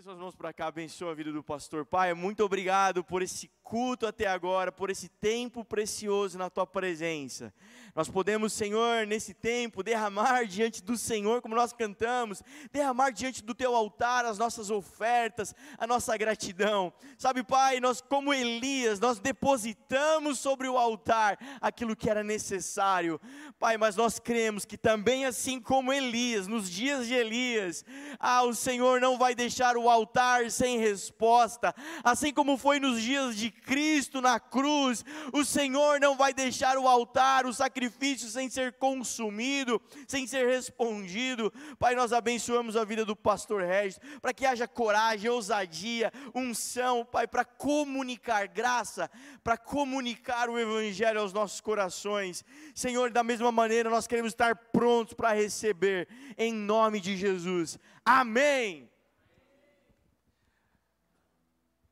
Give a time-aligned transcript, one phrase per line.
[0.00, 1.84] Estenda suas mãos para cá, abençoa a vida do pastor.
[1.84, 7.52] Pai, muito obrigado por esse culto até agora, por esse tempo precioso na tua presença.
[7.94, 12.42] Nós podemos, Senhor, nesse tempo, derramar diante do Senhor, como nós cantamos,
[12.72, 16.92] derramar diante do teu altar as nossas ofertas, a nossa gratidão.
[17.18, 23.20] Sabe, Pai, nós, como Elias, nós depositamos sobre o altar aquilo que era necessário.
[23.58, 27.84] Pai, mas nós cremos que também, assim como Elias, nos dias de Elias,
[28.18, 33.36] ah, o Senhor não vai deixar o altar sem resposta, assim como foi nos dias
[33.36, 38.74] de Cristo na cruz, o Senhor não vai deixar o altar, o sacrifício sem ser
[38.74, 41.52] consumido, sem ser respondido.
[41.78, 47.26] Pai, nós abençoamos a vida do pastor Regis, para que haja coragem, ousadia, unção, Pai,
[47.26, 49.10] para comunicar graça,
[49.42, 52.44] para comunicar o Evangelho aos nossos corações.
[52.74, 57.78] Senhor, da mesma maneira, nós queremos estar prontos para receber, em nome de Jesus.
[58.04, 58.89] Amém.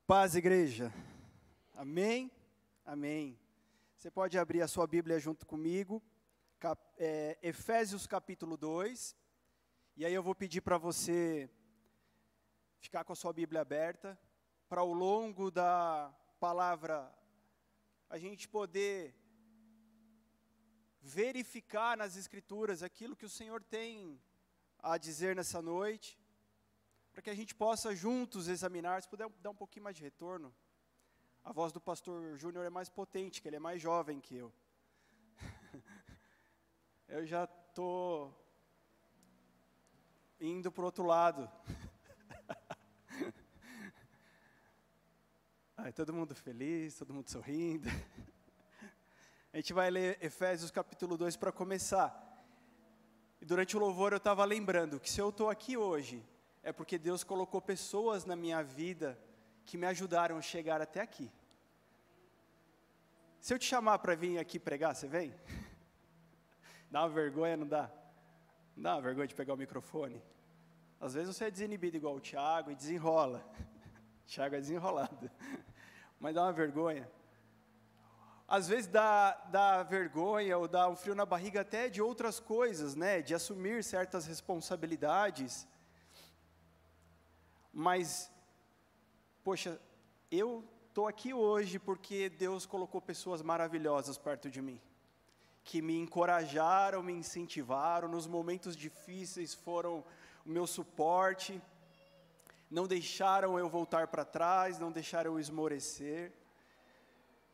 [0.09, 0.91] Paz, igreja.
[1.75, 2.33] Amém?
[2.83, 3.39] Amém.
[3.95, 6.03] Você pode abrir a sua Bíblia junto comigo,
[6.59, 9.15] cap, é, Efésios capítulo 2.
[9.99, 11.51] E aí eu vou pedir para você
[12.79, 14.19] ficar com a sua Bíblia aberta,
[14.67, 17.15] para ao longo da palavra
[18.09, 19.15] a gente poder
[21.03, 24.19] verificar nas Escrituras aquilo que o Senhor tem
[24.79, 26.18] a dizer nessa noite,
[27.19, 30.55] para que a gente possa juntos examinar, se puder dar um pouquinho mais de retorno.
[31.43, 34.53] A voz do pastor Júnior é mais potente, que ele é mais jovem que eu.
[37.09, 38.33] eu já estou
[40.41, 41.51] indo para o outro lado.
[45.77, 47.89] Ai, todo mundo feliz, todo mundo sorrindo.
[49.53, 52.15] A gente vai ler Efésios capítulo 2 para começar.
[53.41, 56.25] E durante o louvor eu estava lembrando que se eu estou aqui hoje,
[56.63, 59.19] é porque Deus colocou pessoas na minha vida
[59.65, 61.31] que me ajudaram a chegar até aqui.
[63.41, 65.35] Se eu te chamar para vir aqui pregar, você vem?
[66.91, 67.91] Dá uma vergonha, não dá?
[68.75, 70.23] Não dá uma vergonha de pegar o microfone?
[71.01, 73.45] Às vezes você é desinibido igual o Tiago e desenrola.
[74.25, 75.31] o Tiago é desenrolado.
[76.19, 77.09] Mas dá uma vergonha.
[78.47, 82.95] Às vezes dá, dá vergonha ou dá um frio na barriga até de outras coisas,
[82.95, 83.21] né?
[83.21, 85.69] De assumir certas responsabilidades.
[87.81, 88.29] Mas
[89.45, 89.81] poxa,
[90.33, 94.81] eu estou aqui hoje porque Deus colocou pessoas maravilhosas perto de mim,
[95.63, 100.05] que me encorajaram, me incentivaram, nos momentos difíceis foram
[100.45, 101.63] o meu suporte,
[102.69, 106.33] não deixaram eu voltar para trás, não deixaram eu esmorecer.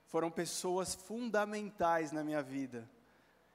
[0.07, 2.89] Foram pessoas fundamentais na minha vida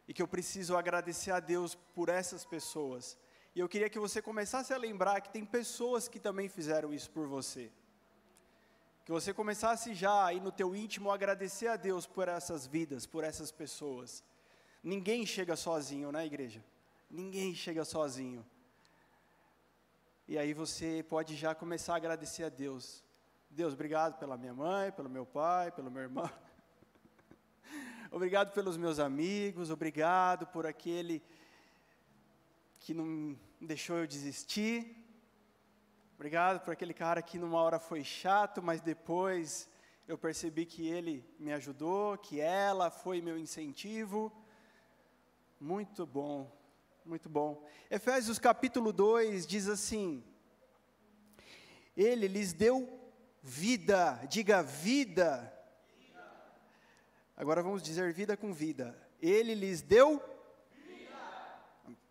[0.08, 3.18] e que eu preciso agradecer a Deus por essas pessoas.
[3.56, 7.10] E eu queria que você começasse a lembrar que tem pessoas que também fizeram isso
[7.10, 7.72] por você.
[9.06, 13.06] Que você começasse já aí no teu íntimo a agradecer a Deus por essas vidas,
[13.06, 14.24] por essas pessoas.
[14.84, 16.64] Ninguém chega sozinho, né, igreja?
[17.10, 18.46] Ninguém chega sozinho.
[20.28, 23.04] E aí você pode já começar a agradecer a Deus.
[23.50, 26.30] Deus, obrigado pela minha mãe, pelo meu pai, pelo meu irmão.
[28.12, 31.20] obrigado pelos meus amigos, obrigado por aquele
[32.80, 34.96] que não deixou eu desistir.
[36.16, 39.70] Obrigado por aquele cara que numa hora foi chato, mas depois
[40.08, 44.32] eu percebi que ele me ajudou, que ela foi meu incentivo.
[45.60, 46.50] Muito bom,
[47.06, 47.64] muito bom.
[47.92, 50.24] Efésios capítulo 2 diz assim:
[51.96, 53.00] Ele lhes deu
[53.44, 55.54] vida, diga vida.
[57.36, 58.98] Agora vamos dizer vida com vida.
[59.22, 60.39] Ele lhes deu vida.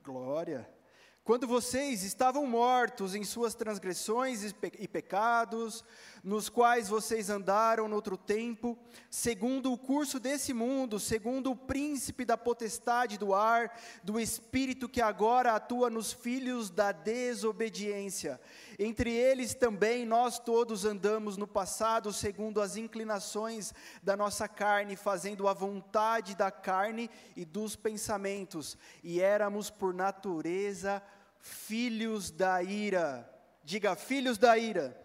[0.08, 0.66] Glória.
[1.28, 4.42] Quando vocês estavam mortos em suas transgressões
[4.78, 5.84] e pecados,
[6.24, 8.78] nos quais vocês andaram no outro tempo,
[9.10, 15.02] segundo o curso desse mundo, segundo o príncipe da potestade do ar, do espírito que
[15.02, 18.40] agora atua nos filhos da desobediência.
[18.78, 25.46] Entre eles também nós todos andamos no passado, segundo as inclinações da nossa carne, fazendo
[25.46, 31.02] a vontade da carne e dos pensamentos, e éramos por natureza
[31.48, 33.28] filhos da ira.
[33.64, 34.96] Diga, filhos da ira.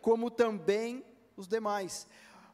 [0.00, 1.04] Como também
[1.36, 2.06] os demais.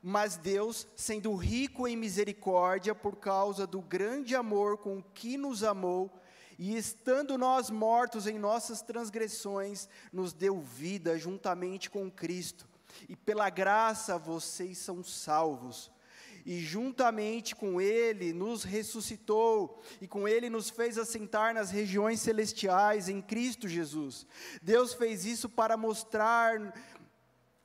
[0.02, 6.10] Mas Deus, sendo rico em misericórdia, por causa do grande amor com que nos amou,
[6.58, 12.68] e estando nós mortos em nossas transgressões, nos deu vida juntamente com Cristo.
[13.08, 15.93] E pela graça vocês são salvos
[16.44, 23.08] e juntamente com Ele nos ressuscitou, e com Ele nos fez assentar nas regiões celestiais
[23.08, 24.26] em Cristo Jesus.
[24.62, 26.74] Deus fez isso para mostrar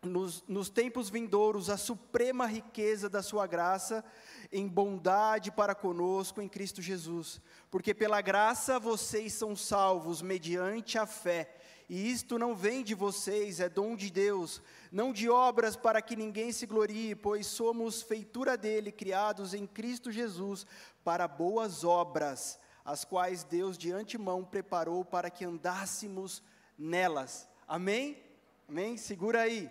[0.02, 4.04] nos, nos tempos vindouros a suprema riqueza da Sua graça
[4.52, 7.42] em bondade para conosco em Cristo Jesus.
[7.70, 11.54] Porque pela graça vocês são salvos mediante a fé.
[11.90, 16.16] E isto não vem de vocês, é dom de Deus, não de obras para que
[16.16, 20.68] ninguém se glorie, pois somos feitura dele, criados em Cristo Jesus,
[21.04, 26.44] para boas obras, as quais Deus de antemão preparou para que andássemos
[26.78, 27.50] nelas.
[27.68, 28.24] Amém?
[28.68, 28.96] Amém?
[28.96, 29.68] Segura aí.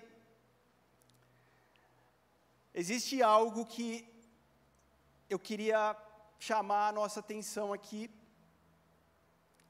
[2.75, 4.09] Existe algo que
[5.31, 5.97] eu queria
[6.38, 8.11] chamar a nossa atenção aqui,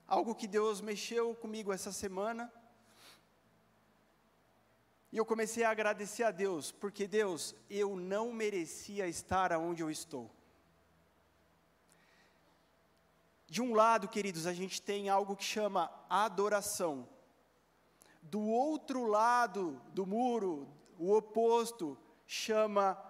[0.08, 2.50] algo que Deus mexeu comigo essa semana,
[5.12, 9.90] e eu comecei a agradecer a Deus, porque Deus, eu não merecia estar onde eu
[9.90, 10.31] estou.
[13.46, 17.08] De um lado, queridos, a gente tem algo que chama adoração.
[18.22, 20.69] Do outro lado do muro,
[20.99, 21.96] o oposto,
[22.26, 23.02] chama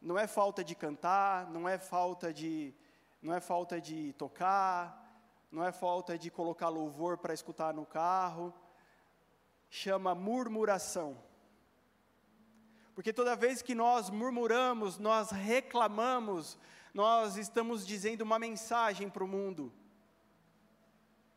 [0.00, 2.72] não é falta de cantar, não é falta de,
[3.20, 5.07] não é falta de tocar,
[5.50, 8.52] não é falta de colocar louvor para escutar no carro,
[9.70, 11.16] chama murmuração.
[12.94, 16.58] Porque toda vez que nós murmuramos, nós reclamamos,
[16.92, 19.72] nós estamos dizendo uma mensagem para o mundo,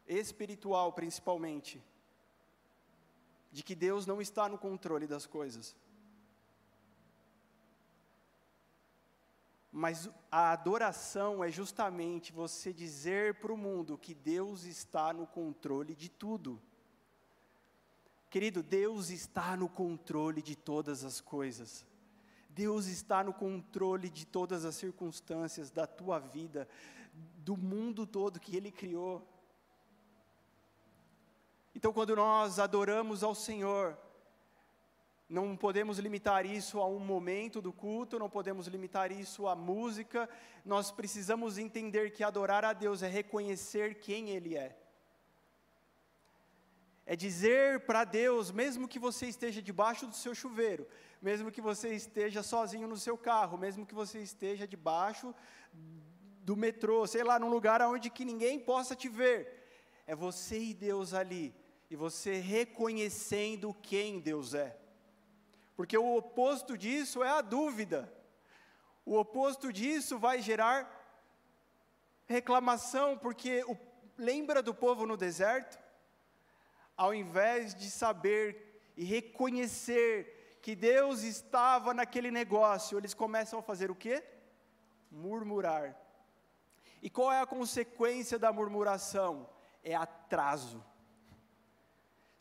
[0.07, 1.81] espiritual principalmente,
[3.51, 5.75] de que Deus não está no controle das coisas.
[9.71, 15.95] Mas a adoração é justamente você dizer para o mundo que Deus está no controle
[15.95, 16.61] de tudo.
[18.29, 21.85] Querido, Deus está no controle de todas as coisas.
[22.49, 26.67] Deus está no controle de todas as circunstâncias da tua vida,
[27.37, 29.25] do mundo todo que Ele criou.
[31.73, 33.97] Então, quando nós adoramos ao Senhor,
[35.31, 40.29] não podemos limitar isso a um momento do culto, não podemos limitar isso à música.
[40.65, 44.77] Nós precisamos entender que adorar a Deus é reconhecer quem Ele é.
[47.05, 50.85] É dizer para Deus, mesmo que você esteja debaixo do seu chuveiro,
[51.21, 55.33] mesmo que você esteja sozinho no seu carro, mesmo que você esteja debaixo
[56.43, 59.65] do metrô, sei lá, num lugar onde que ninguém possa te ver,
[60.05, 61.55] é você e Deus ali,
[61.89, 64.80] e você reconhecendo quem Deus é.
[65.81, 68.07] Porque o oposto disso é a dúvida.
[69.03, 70.87] O oposto disso vai gerar
[72.27, 73.75] reclamação, porque o,
[74.15, 75.79] lembra do povo no deserto?
[76.95, 83.89] Ao invés de saber e reconhecer que Deus estava naquele negócio, eles começam a fazer
[83.89, 84.23] o quê?
[85.09, 85.99] Murmurar.
[87.01, 89.49] E qual é a consequência da murmuração?
[89.83, 90.85] É atraso.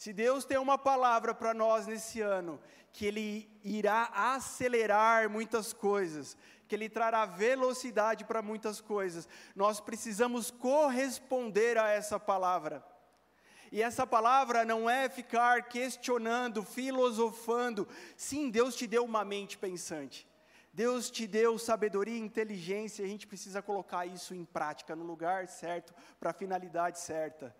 [0.00, 2.58] Se Deus tem uma palavra para nós nesse ano,
[2.91, 10.50] que Ele irá acelerar muitas coisas, que Ele trará velocidade para muitas coisas, nós precisamos
[10.50, 12.82] corresponder a essa palavra.
[13.70, 17.87] E essa palavra não é ficar questionando, filosofando.
[18.17, 20.26] Sim, Deus te deu uma mente pensante.
[20.73, 25.47] Deus te deu sabedoria e inteligência, a gente precisa colocar isso em prática, no lugar
[25.47, 27.55] certo, para a finalidade certa.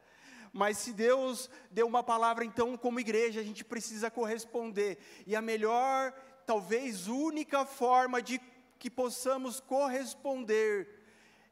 [0.53, 4.99] Mas se Deus deu uma palavra, então, como igreja, a gente precisa corresponder.
[5.27, 6.13] E a melhor,
[6.45, 8.41] talvez única forma de
[8.79, 11.01] que possamos corresponder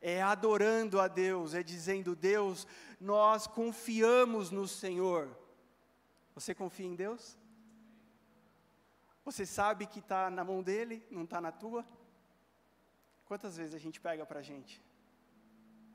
[0.00, 2.67] é adorando a Deus, é dizendo: Deus,
[3.00, 5.28] nós confiamos no Senhor.
[6.35, 7.37] Você confia em Deus?
[9.25, 11.85] Você sabe que está na mão dele, não está na tua?
[13.26, 14.83] Quantas vezes a gente pega para a gente?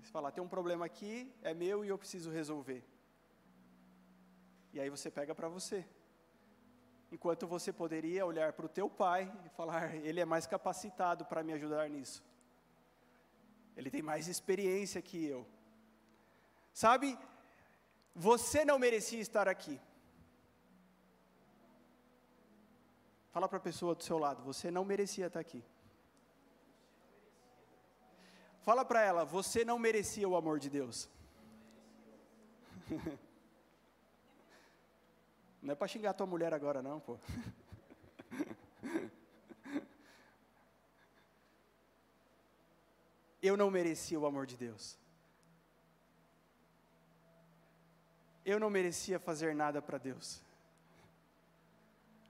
[0.02, 2.84] Você fala, tem um problema aqui, é meu e eu preciso resolver.
[4.74, 5.86] E aí você pega para você.
[7.12, 11.44] Enquanto você poderia olhar para o teu pai e falar, ele é mais capacitado para
[11.44, 12.24] me ajudar nisso.
[13.78, 15.48] Ele tem mais experiência que eu.
[16.74, 17.18] Sabe,
[18.16, 19.80] você não merecia estar aqui.
[23.32, 25.64] Fala para a pessoa do seu lado, você não merecia estar aqui.
[28.64, 31.10] Fala para ela, você não merecia o amor de Deus.
[35.64, 37.18] Não é para xingar tua mulher agora, não, pô.
[43.42, 44.98] Eu não merecia o amor de Deus.
[48.46, 50.42] Eu não merecia fazer nada para Deus.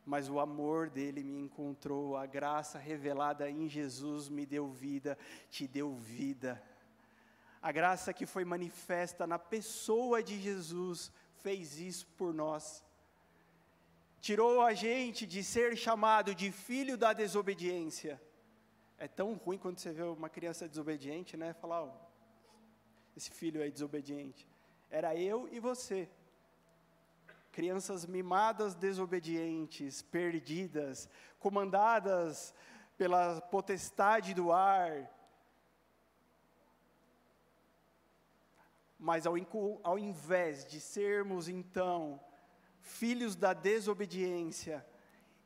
[0.05, 5.17] mas o amor dele me encontrou, a graça revelada em Jesus me deu vida,
[5.49, 6.61] te deu vida.
[7.61, 12.83] A graça que foi manifesta na pessoa de Jesus fez isso por nós.
[14.27, 18.21] Tirou a gente de ser chamado de filho da desobediência.
[18.97, 21.51] É tão ruim quando você vê uma criança desobediente, né?
[21.51, 21.91] Falar, oh,
[23.17, 24.47] esse filho é desobediente.
[24.89, 26.09] Era eu e você
[27.51, 32.55] crianças mimadas, desobedientes, perdidas, comandadas
[32.97, 35.11] pela potestade do ar.
[38.97, 39.35] Mas ao,
[39.83, 42.21] ao invés de sermos então
[42.83, 44.85] filhos da desobediência,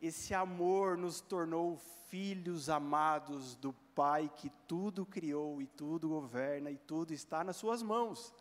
[0.02, 1.78] esse amor nos tornou
[2.10, 7.82] filhos amados do Pai que tudo criou e tudo governa e tudo está nas Suas
[7.82, 8.34] mãos.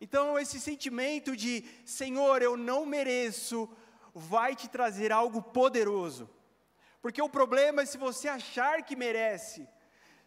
[0.00, 3.68] Então, esse sentimento de Senhor, eu não mereço,
[4.14, 6.28] vai te trazer algo poderoso.
[7.02, 9.68] Porque o problema é se você achar que merece,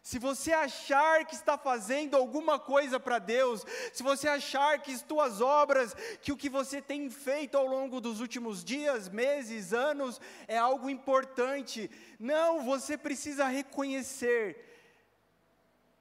[0.04, 5.00] se você achar que está fazendo alguma coisa para Deus, se você achar que as
[5.00, 10.20] tuas obras, que o que você tem feito ao longo dos últimos dias, meses, anos,
[10.46, 11.90] é algo importante.
[12.20, 14.62] Não, você precisa reconhecer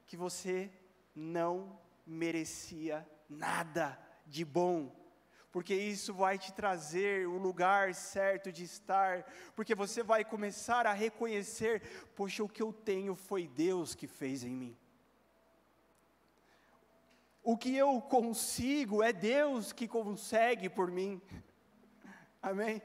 [0.06, 0.70] que você
[1.16, 4.94] não merecia nada de bom,
[5.54, 9.24] porque isso vai te trazer o lugar certo de estar,
[9.56, 11.84] porque você vai começar a reconhecer:
[12.16, 14.78] poxa, o que eu tenho foi Deus que fez em mim.
[17.44, 21.22] O que eu consigo é Deus que consegue por mim.
[22.42, 22.82] Amém?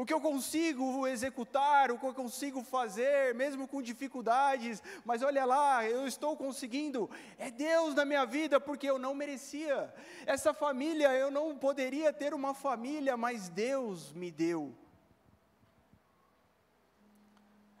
[0.00, 5.44] O que eu consigo executar, o que eu consigo fazer, mesmo com dificuldades, mas olha
[5.44, 9.92] lá, eu estou conseguindo, é Deus na minha vida, porque eu não merecia.
[10.24, 14.74] Essa família, eu não poderia ter uma família, mas Deus me deu.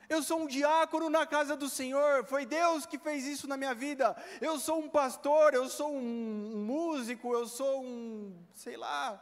[0.06, 3.72] Eu sou um diácono na casa do Senhor, foi Deus que fez isso na minha
[3.72, 4.14] vida.
[4.42, 9.18] Eu sou um pastor, eu sou um músico, eu sou um, sei lá,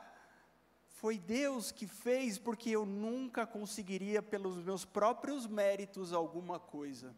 [1.01, 7.15] foi Deus que fez, porque eu nunca conseguiria, pelos meus próprios méritos, alguma coisa.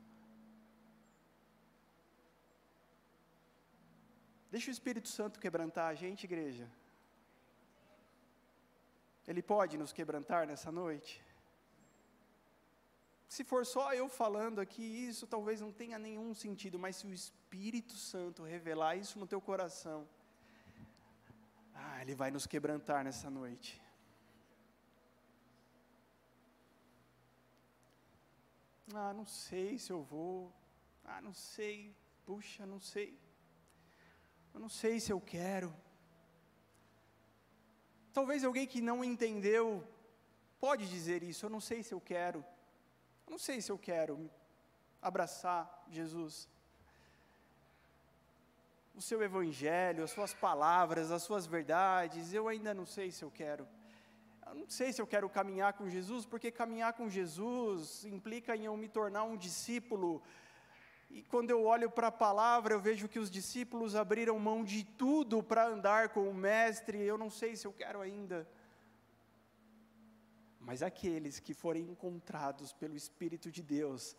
[4.50, 6.68] Deixa o Espírito Santo quebrantar a gente, igreja.
[9.26, 11.24] Ele pode nos quebrantar nessa noite?
[13.28, 17.14] Se for só eu falando aqui, isso talvez não tenha nenhum sentido, mas se o
[17.14, 20.06] Espírito Santo revelar isso no teu coração,
[21.82, 23.80] ah, Ele vai nos quebrantar nessa noite.
[28.94, 30.52] Ah, não sei se eu vou.
[31.04, 31.94] Ah, não sei.
[32.26, 33.18] Puxa, não sei.
[34.52, 35.74] Eu não sei se eu quero.
[38.12, 39.86] Talvez alguém que não entendeu
[40.58, 41.46] pode dizer isso.
[41.46, 42.40] Eu não sei se eu quero.
[43.26, 44.30] Eu não sei se eu quero
[45.00, 46.48] abraçar Jesus
[49.00, 53.30] o seu evangelho, as suas palavras, as suas verdades, eu ainda não sei se eu
[53.30, 53.66] quero.
[54.46, 58.66] Eu não sei se eu quero caminhar com Jesus, porque caminhar com Jesus implica em
[58.66, 60.22] eu me tornar um discípulo.
[61.08, 64.84] E quando eu olho para a palavra, eu vejo que os discípulos abriram mão de
[64.84, 68.46] tudo para andar com o Mestre, eu não sei se eu quero ainda.
[70.58, 74.14] Mas aqueles que forem encontrados pelo Espírito de Deus,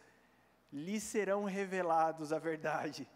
[0.73, 3.07] lhes serão revelados a verdade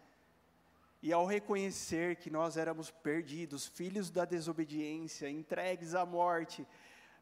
[1.02, 6.66] e ao reconhecer que nós éramos perdidos, filhos da desobediência, entregues à morte,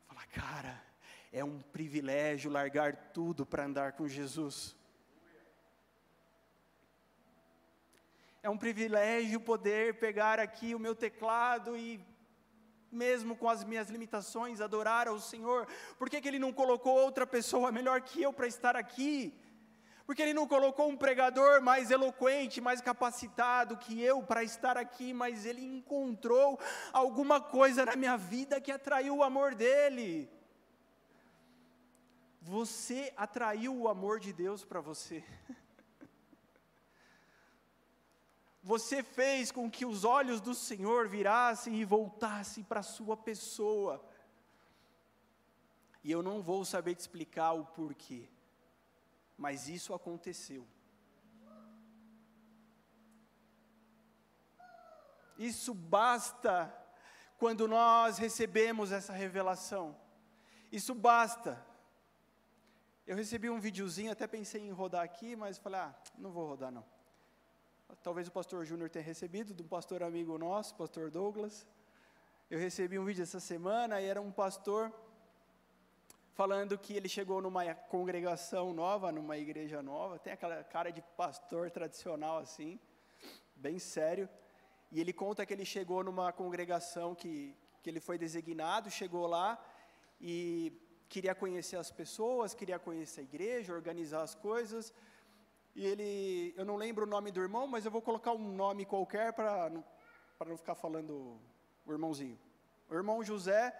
[0.06, 0.82] falar, cara,
[1.32, 4.76] é um privilégio largar tudo para andar com Jesus.
[8.42, 11.98] É um privilégio poder pegar aqui o meu teclado e,
[12.92, 15.66] mesmo com as minhas limitações, adorar ao Senhor.
[15.98, 19.34] Por que, que Ele não colocou outra pessoa melhor que eu para estar aqui?
[20.06, 25.14] Porque Ele não colocou um pregador mais eloquente, mais capacitado que eu para estar aqui,
[25.14, 26.60] mas Ele encontrou
[26.92, 30.30] alguma coisa na minha vida que atraiu o amor dEle.
[32.42, 35.24] Você atraiu o amor de Deus para você.
[38.62, 44.02] Você fez com que os olhos do Senhor virassem e voltassem para a sua pessoa.
[46.02, 48.28] E eu não vou saber te explicar o porquê
[49.36, 50.66] mas isso aconteceu.
[55.36, 56.72] Isso basta
[57.38, 59.96] quando nós recebemos essa revelação.
[60.70, 61.64] Isso basta.
[63.06, 66.70] Eu recebi um videozinho, até pensei em rodar aqui, mas falei, ah, não vou rodar
[66.70, 66.84] não.
[68.02, 71.66] Talvez o pastor Júnior tenha recebido, de um pastor amigo nosso, pastor Douglas.
[72.50, 74.92] Eu recebi um vídeo essa semana e era um pastor
[76.34, 81.70] falando que ele chegou numa congregação nova, numa igreja nova, tem aquela cara de pastor
[81.70, 82.78] tradicional assim,
[83.54, 84.28] bem sério.
[84.90, 89.64] E ele conta que ele chegou numa congregação que, que ele foi designado, chegou lá
[90.20, 90.72] e
[91.08, 94.92] queria conhecer as pessoas, queria conhecer a igreja, organizar as coisas.
[95.76, 98.84] E ele, eu não lembro o nome do irmão, mas eu vou colocar um nome
[98.84, 99.84] qualquer para não,
[100.44, 101.40] não ficar falando
[101.86, 102.38] o irmãozinho.
[102.90, 103.72] O irmão José,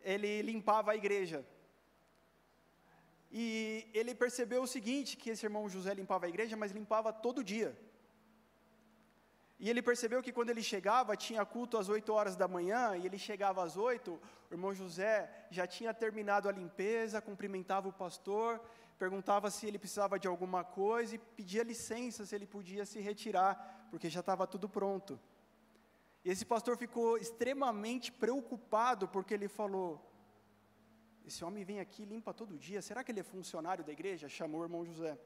[0.00, 1.46] ele limpava a igreja.
[3.36, 7.42] E ele percebeu o seguinte, que esse irmão José limpava a igreja, mas limpava todo
[7.42, 7.76] dia.
[9.58, 13.04] E ele percebeu que quando ele chegava, tinha culto às 8 horas da manhã, e
[13.06, 18.60] ele chegava às 8, o irmão José já tinha terminado a limpeza, cumprimentava o pastor,
[19.00, 23.88] perguntava se ele precisava de alguma coisa e pedia licença se ele podia se retirar,
[23.90, 25.18] porque já estava tudo pronto.
[26.24, 30.00] E esse pastor ficou extremamente preocupado, porque ele falou:
[31.26, 34.28] Esse homem vem aqui limpa todo dia, será que ele é funcionário da igreja?
[34.28, 35.18] Chamou o irmão José.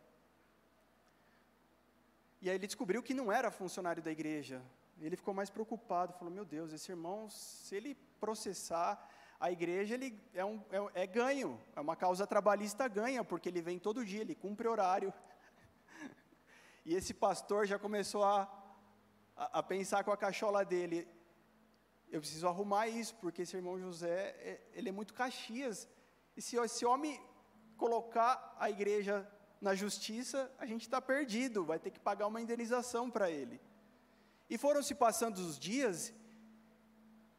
[2.41, 4.63] E aí ele descobriu que não era funcionário da igreja.
[5.01, 9.09] Ele ficou mais preocupado, falou: Meu Deus, esse irmão, se ele processar
[9.41, 13.61] a igreja, ele é, um, é, é ganho, é uma causa trabalhista ganha, porque ele
[13.61, 15.13] vem todo dia, ele cumpre horário.
[16.87, 18.49] e esse pastor já começou a,
[19.37, 21.09] a, a pensar com a cachola dele:
[22.11, 25.89] Eu preciso arrumar isso, porque esse irmão José, é, ele é muito caxias.
[26.37, 27.21] E se esse homem
[27.77, 29.29] colocar a igreja
[29.61, 33.61] na justiça, a gente está perdido, vai ter que pagar uma indenização para ele.
[34.49, 36.15] E foram se passando os dias,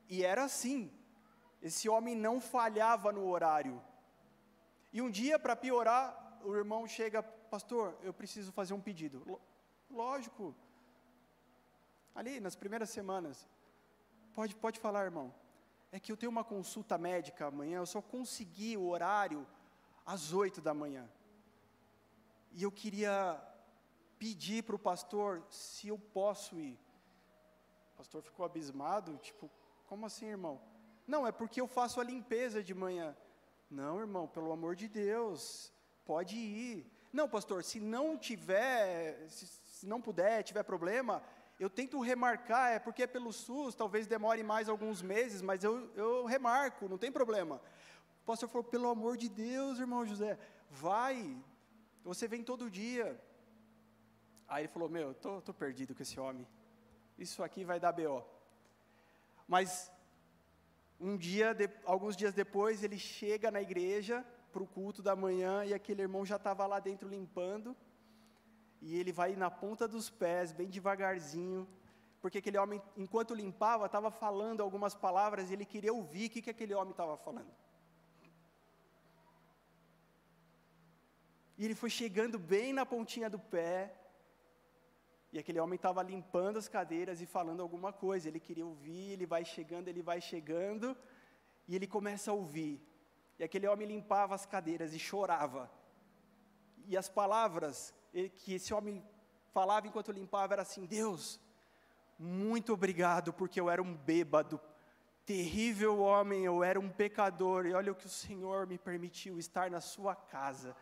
[0.08, 0.92] e era assim:
[1.62, 3.82] esse homem não falhava no horário.
[4.92, 9.40] E um dia, para piorar, o irmão chega, pastor, eu preciso fazer um pedido.
[9.90, 10.56] Lógico.
[12.16, 13.48] Ali, nas primeiras semanas.
[14.34, 15.34] Pode, pode falar, irmão.
[15.92, 19.46] É que eu tenho uma consulta médica amanhã, eu só consegui o horário
[20.06, 21.10] às oito da manhã.
[22.52, 23.42] E eu queria
[24.18, 26.78] pedir para o pastor se eu posso ir.
[27.94, 29.50] O pastor ficou abismado, tipo,
[29.88, 30.62] como assim, irmão?
[31.08, 33.16] Não, é porque eu faço a limpeza de manhã.
[33.70, 35.72] Não, irmão, pelo amor de Deus,
[36.06, 36.86] pode ir.
[37.12, 41.24] Não, pastor, se não tiver, se, se não puder, tiver problema,
[41.60, 45.92] eu tento remarcar, é porque é pelo SUS, talvez demore mais alguns meses, mas eu,
[45.96, 47.62] eu remarco, não tem problema.
[48.24, 50.38] O pastor falou, pelo amor de Deus, irmão José,
[50.70, 51.38] vai,
[52.04, 53.20] você vem todo dia.
[54.48, 56.48] Aí ele falou: Meu, tô, tô perdido com esse homem.
[57.18, 58.24] Isso aqui vai dar BO.
[59.48, 59.92] Mas
[61.00, 65.64] um dia, de, alguns dias depois, ele chega na igreja para o culto da manhã
[65.66, 67.76] e aquele irmão já estava lá dentro limpando.
[68.82, 71.68] E ele vai na ponta dos pés, bem devagarzinho,
[72.22, 76.42] porque aquele homem, enquanto limpava, estava falando algumas palavras e ele queria ouvir o que,
[76.42, 77.52] que aquele homem estava falando.
[81.58, 83.94] E ele foi chegando bem na pontinha do pé.
[85.32, 88.30] E aquele homem estava limpando as cadeiras e falando alguma coisa.
[88.30, 90.96] Ele queria ouvir, ele vai chegando, ele vai chegando.
[91.68, 92.82] E ele começa a ouvir.
[93.38, 95.70] E aquele homem limpava as cadeiras e chorava.
[96.88, 97.94] E as palavras
[98.36, 99.04] que esse homem
[99.54, 101.40] falava enquanto limpava era assim: Deus,
[102.18, 104.60] muito obrigado, porque eu era um bêbado,
[105.26, 109.70] terrível homem, eu era um pecador, e olha o que o Senhor me permitiu estar
[109.70, 110.76] na sua casa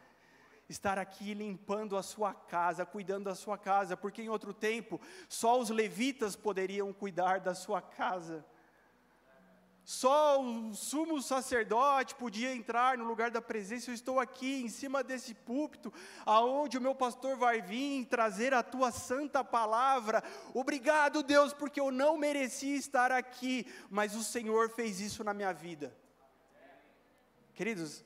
[0.69, 5.59] estar aqui limpando a sua casa, cuidando da sua casa, porque em outro tempo só
[5.59, 8.45] os levitas poderiam cuidar da sua casa.
[9.87, 13.89] Só o sumo sacerdote podia entrar no lugar da presença.
[13.89, 15.93] Eu estou aqui em cima desse púlpito,
[16.25, 20.21] aonde o meu pastor vai vir trazer a tua santa palavra.
[20.53, 25.53] Obrigado, Deus, porque eu não merecia estar aqui, mas o Senhor fez isso na minha
[25.53, 25.95] vida.
[27.53, 28.03] Queridos,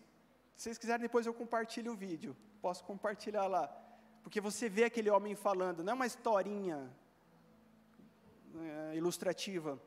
[0.55, 3.67] se vocês quiserem, depois eu compartilho o vídeo posso compartilhar lá.
[4.21, 6.89] Porque você vê aquele homem falando, não é uma historinha
[8.55, 9.81] é, ilustrativa.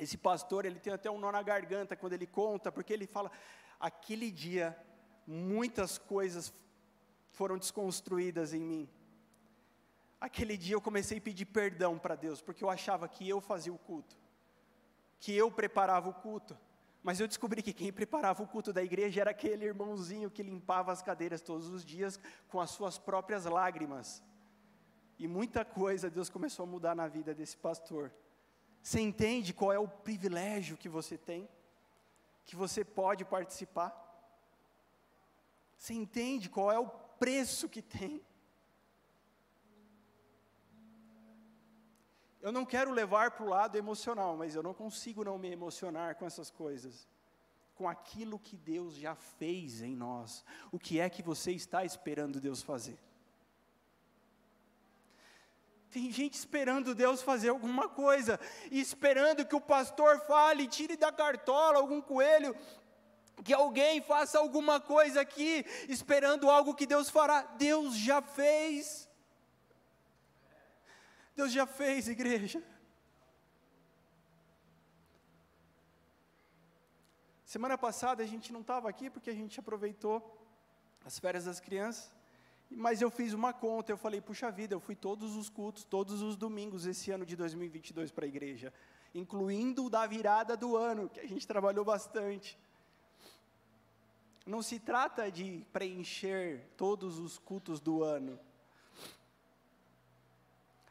[0.00, 3.30] Esse pastor, ele tem até um nó na garganta quando ele conta, porque ele fala:
[3.78, 4.74] aquele dia,
[5.26, 6.54] muitas coisas
[7.32, 8.88] foram desconstruídas em mim.
[10.18, 13.72] Aquele dia eu comecei a pedir perdão para Deus, porque eu achava que eu fazia
[13.72, 14.16] o culto,
[15.18, 16.58] que eu preparava o culto.
[17.02, 20.92] Mas eu descobri que quem preparava o culto da igreja era aquele irmãozinho que limpava
[20.92, 24.22] as cadeiras todos os dias com as suas próprias lágrimas.
[25.18, 28.10] E muita coisa Deus começou a mudar na vida desse pastor.
[28.82, 31.48] Você entende qual é o privilégio que você tem?
[32.44, 33.96] Que você pode participar?
[35.76, 38.22] Você entende qual é o preço que tem?
[42.40, 46.16] eu não quero levar para o lado emocional, mas eu não consigo não me emocionar
[46.16, 47.08] com essas coisas.
[47.74, 50.44] com aquilo que Deus já fez em nós.
[50.70, 52.98] O que é que você está esperando Deus fazer?
[55.90, 58.38] Tem gente esperando Deus fazer alguma coisa,
[58.70, 62.56] esperando que o pastor fale, tire da cartola algum coelho,
[63.44, 67.42] que alguém faça alguma coisa aqui, esperando algo que Deus fará.
[67.42, 69.08] Deus já fez.
[71.34, 72.62] Deus já fez, igreja.
[77.44, 80.16] Semana passada a gente não estava aqui porque a gente aproveitou
[81.04, 82.12] as férias das crianças,
[82.70, 86.22] mas eu fiz uma conta, eu falei, puxa vida, eu fui todos os cultos, todos
[86.22, 88.72] os domingos esse ano de 2022 para a igreja,
[89.12, 92.56] incluindo o da virada do ano, que a gente trabalhou bastante.
[94.46, 98.38] Não se trata de preencher todos os cultos do ano,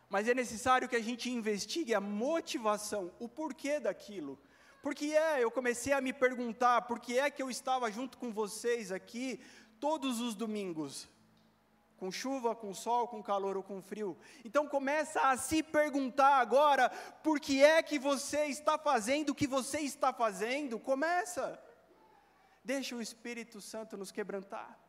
[0.10, 4.40] mas é necessário que a gente investigue a motivação, o porquê daquilo.
[4.82, 8.32] Porque é, eu comecei a me perguntar, por que é que eu estava junto com
[8.32, 9.40] vocês aqui
[9.80, 11.08] todos os domingos?
[12.00, 14.18] Com chuva, com sol, com calor ou com frio.
[14.46, 16.90] Então começa a se perguntar agora,
[17.22, 20.80] por que é que você está fazendo o que você está fazendo?
[20.80, 21.62] Começa.
[22.64, 24.80] Deixa o Espírito Santo nos quebrantar.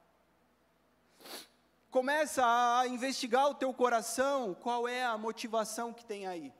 [1.90, 6.52] Começa a investigar o teu coração, qual é a motivação que tem aí.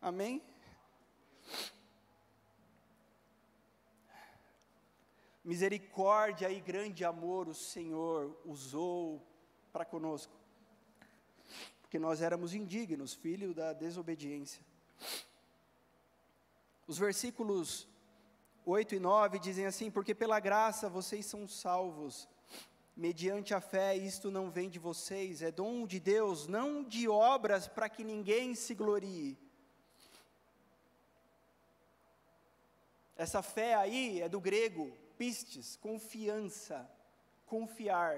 [0.00, 0.42] Amém?
[5.44, 9.20] Misericórdia e grande amor o Senhor usou
[9.72, 10.32] para conosco,
[11.80, 14.64] porque nós éramos indignos, filho da desobediência.
[16.86, 17.88] Os versículos
[18.64, 22.28] 8 e 9 dizem assim: Porque pela graça vocês são salvos,
[22.96, 27.66] mediante a fé, isto não vem de vocês, é dom de Deus, não de obras
[27.66, 29.36] para que ninguém se glorie.
[33.16, 36.90] Essa fé aí é do grego pistes, confiança,
[37.46, 38.12] confiar.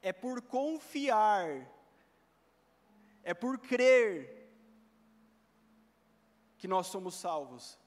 [0.00, 1.46] É por confiar,
[3.22, 4.48] é por crer
[6.56, 7.78] que nós somos salvos.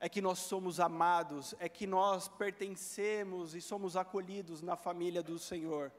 [0.00, 5.38] É que nós somos amados, é que nós pertencemos e somos acolhidos na família do
[5.38, 5.92] Senhor.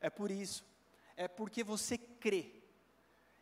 [0.00, 0.64] É por isso,
[1.16, 2.62] é porque você crê,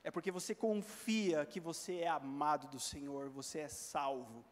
[0.03, 4.45] é porque você confia que você é amado do Senhor, você é salvo,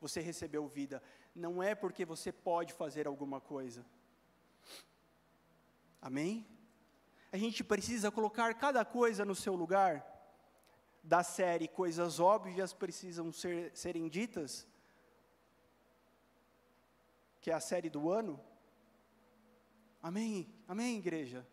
[0.00, 1.02] você recebeu vida
[1.34, 3.84] não é porque você pode fazer alguma coisa.
[6.00, 6.46] Amém?
[7.30, 10.08] A gente precisa colocar cada coisa no seu lugar.
[11.04, 14.68] Da série Coisas Óbvias Precisam ser, Serem Ditas,
[17.40, 18.38] que é a série do ano.
[20.00, 20.48] Amém?
[20.68, 21.44] Amém, igreja?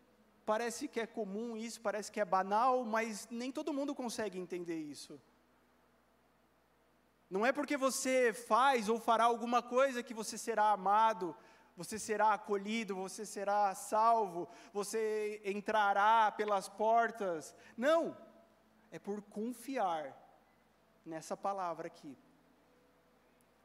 [0.46, 4.76] Parece que é comum isso, parece que é banal, mas nem todo mundo consegue entender
[4.76, 5.20] isso.
[7.30, 11.36] Não é porque você faz ou fará alguma coisa que você será amado,
[11.76, 17.54] você será acolhido, você será salvo, você entrará pelas portas.
[17.76, 18.16] Não,
[18.90, 20.14] é por confiar
[21.06, 22.18] nessa palavra aqui.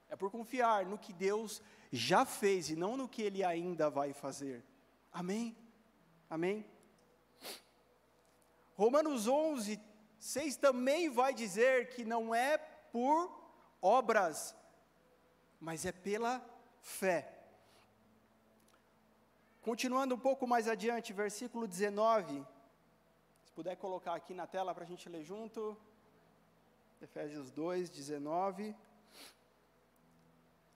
[0.07, 1.59] É por confiar no que Deus
[1.91, 4.63] já fez e não no que Ele ainda vai fazer.
[5.11, 5.57] Amém?
[6.29, 6.63] Amém?
[8.75, 9.79] Romanos 11,
[10.19, 13.44] 6 também vai dizer que não é por
[13.85, 14.55] obras,
[15.59, 16.33] mas é pela
[16.81, 17.19] fé.
[19.61, 22.45] Continuando um pouco mais adiante, versículo 19.
[23.45, 25.77] Se puder colocar aqui na tela para a gente ler junto.
[27.01, 28.75] Efésios 2, 19.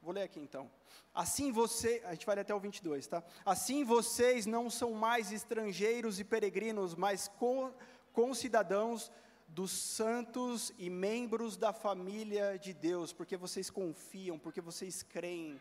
[0.01, 0.69] Vou ler aqui então.
[1.13, 3.23] Assim você, a gente vai ler até o 22, tá?
[3.45, 7.29] Assim vocês não são mais estrangeiros e peregrinos, mas
[8.13, 9.11] concidadãos
[9.49, 15.59] dos santos e membros da família de Deus, porque vocês confiam, porque vocês creem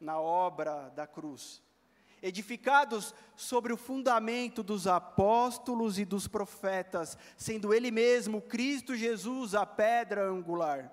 [0.00, 1.62] na obra da cruz.
[2.22, 9.64] Edificados sobre o fundamento dos apóstolos e dos profetas, sendo Ele mesmo, Cristo Jesus, a
[9.64, 10.92] pedra angular.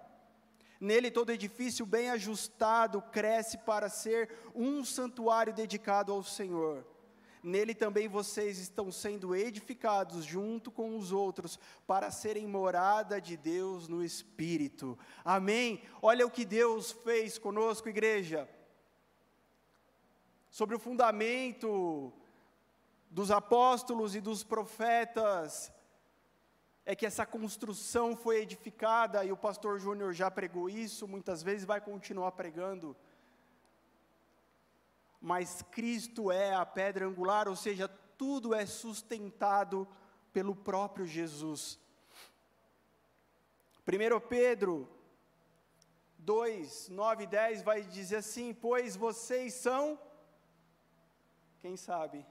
[0.79, 6.85] Nele todo edifício bem ajustado cresce para ser um santuário dedicado ao Senhor
[7.45, 13.87] Nele também vocês estão sendo edificados junto com os outros para serem morada de Deus
[13.87, 14.97] no Espírito.
[15.23, 15.83] Amém?
[16.01, 18.49] Olha o que Deus fez conosco, igreja.
[20.49, 22.11] Sobre o fundamento
[23.11, 25.71] dos apóstolos e dos profetas,
[26.83, 31.63] é que essa construção foi edificada, e o pastor Júnior já pregou isso, muitas vezes
[31.63, 32.97] vai continuar pregando
[35.21, 39.87] mas Cristo é a pedra angular, ou seja, tudo é sustentado
[40.31, 41.79] pelo próprio Jesus.
[43.87, 44.89] 1 Pedro
[46.19, 49.99] 2, 9 e 10 vai dizer assim: Pois vocês são,
[51.61, 52.25] quem sabe,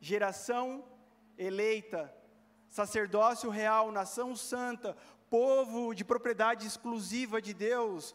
[0.00, 0.84] geração
[1.36, 2.14] eleita,
[2.68, 4.96] sacerdócio real, nação santa,
[5.28, 8.14] povo de propriedade exclusiva de Deus,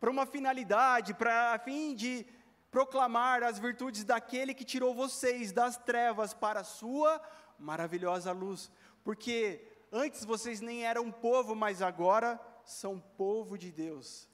[0.00, 2.26] para uma finalidade, para a fim de
[2.74, 7.22] proclamar as virtudes daquele que tirou vocês das trevas para a sua
[7.56, 8.68] maravilhosa luz.
[9.04, 14.28] Porque antes vocês nem eram povo, mas agora são povo de Deus.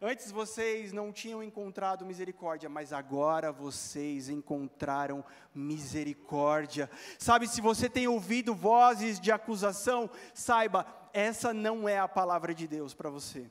[0.00, 5.22] Antes vocês não tinham encontrado misericórdia, mas agora vocês encontraram
[5.54, 6.90] misericórdia.
[7.18, 12.66] Sabe, se você tem ouvido vozes de acusação, saiba, essa não é a palavra de
[12.66, 13.50] Deus para você.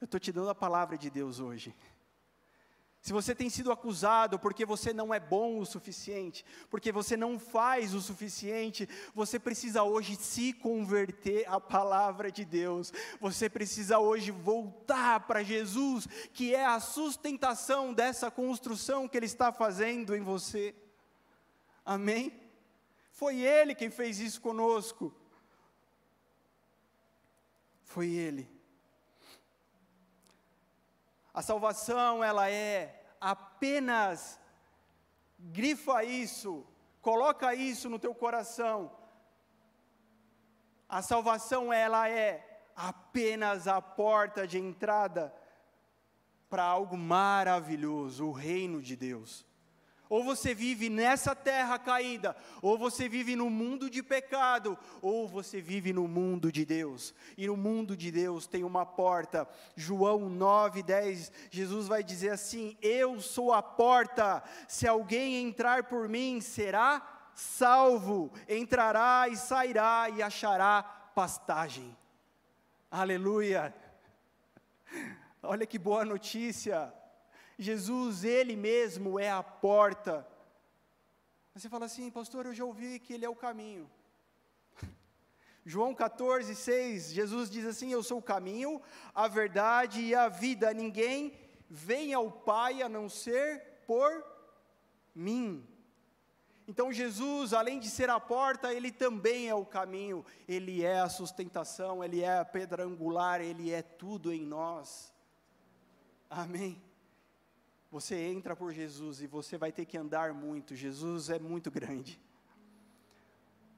[0.00, 1.76] Eu estou te dando a palavra de Deus hoje.
[3.00, 7.38] Se você tem sido acusado porque você não é bom o suficiente, porque você não
[7.38, 12.92] faz o suficiente, você precisa hoje se converter à palavra de Deus.
[13.18, 19.50] Você precisa hoje voltar para Jesus, que é a sustentação dessa construção que Ele está
[19.50, 20.74] fazendo em você.
[21.84, 22.38] Amém?
[23.12, 25.14] Foi Ele quem fez isso conosco.
[27.82, 28.59] Foi Ele.
[31.40, 34.38] A salvação, ela é apenas,
[35.38, 36.66] grifa isso,
[37.00, 38.92] coloca isso no teu coração.
[40.86, 45.34] A salvação, ela é apenas a porta de entrada
[46.50, 49.46] para algo maravilhoso, o reino de Deus.
[50.10, 55.60] Ou você vive nessa terra caída, ou você vive no mundo de pecado, ou você
[55.60, 57.14] vive no mundo de Deus.
[57.38, 59.48] E no mundo de Deus tem uma porta.
[59.76, 66.08] João 9, 10, Jesus vai dizer assim: Eu sou a porta, se alguém entrar por
[66.08, 70.82] mim, será salvo, entrará e sairá e achará
[71.14, 71.96] pastagem.
[72.90, 73.72] Aleluia!
[75.40, 76.92] Olha que boa notícia.
[77.60, 80.26] Jesus, Ele mesmo é a porta.
[81.54, 83.88] Você fala assim, pastor, eu já ouvi que Ele é o caminho.
[85.62, 88.80] João 14, 6, Jesus diz assim: Eu sou o caminho,
[89.14, 90.72] a verdade e a vida.
[90.72, 94.24] Ninguém vem ao Pai a não ser por
[95.14, 95.68] mim.
[96.66, 101.10] Então, Jesus, além de ser a porta, Ele também é o caminho, Ele é a
[101.10, 105.12] sustentação, Ele é a pedra angular, Ele é tudo em nós.
[106.30, 106.89] Amém.
[107.90, 110.76] Você entra por Jesus e você vai ter que andar muito.
[110.76, 112.20] Jesus é muito grande.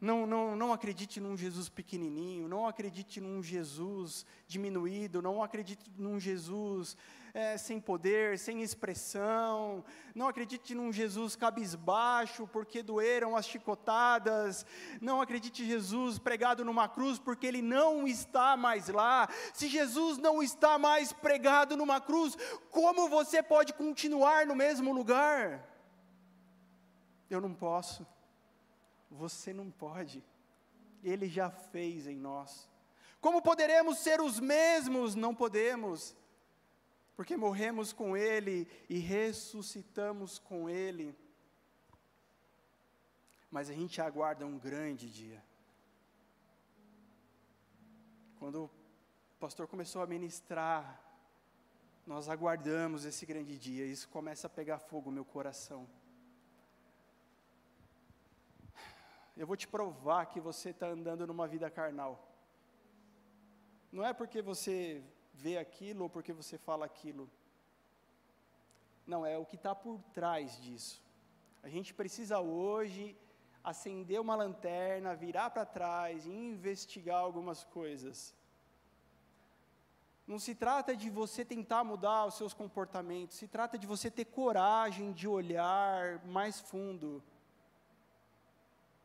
[0.03, 6.19] Não, não, não acredite num Jesus pequenininho, não acredite num Jesus diminuído, não acredite num
[6.19, 6.97] Jesus
[7.33, 14.67] é, sem poder, sem expressão, não acredite num Jesus cabisbaixo porque doeram as chicotadas,
[15.01, 19.29] não acredite em Jesus pregado numa cruz porque ele não está mais lá.
[19.55, 22.37] Se Jesus não está mais pregado numa cruz,
[22.73, 25.65] como você pode continuar no mesmo lugar?
[27.31, 28.05] Eu não posso.
[29.13, 30.25] Você não pode.
[31.03, 32.69] Ele já fez em nós.
[33.21, 35.15] Como poderemos ser os mesmos?
[35.15, 36.17] Não podemos.
[37.15, 41.15] Porque morremos com Ele e ressuscitamos com Ele.
[43.51, 45.45] Mas a gente aguarda um grande dia.
[48.39, 48.71] Quando o
[49.39, 51.01] pastor começou a ministrar,
[52.07, 53.85] nós aguardamos esse grande dia.
[53.85, 55.87] Isso começa a pegar fogo no meu coração.
[59.37, 62.29] Eu vou te provar que você está andando numa vida carnal.
[63.91, 65.03] Não é porque você
[65.35, 67.29] vê aquilo ou porque você fala aquilo.
[69.07, 71.03] Não, é o que está por trás disso.
[71.63, 73.17] A gente precisa hoje
[73.65, 78.35] acender uma lanterna, virar para trás e investigar algumas coisas.
[80.27, 84.25] Não se trata de você tentar mudar os seus comportamentos, se trata de você ter
[84.25, 87.23] coragem de olhar mais fundo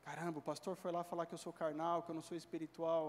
[0.08, 3.08] Caramba, o pastor foi lá falar que eu sou carnal, que eu não sou espiritual.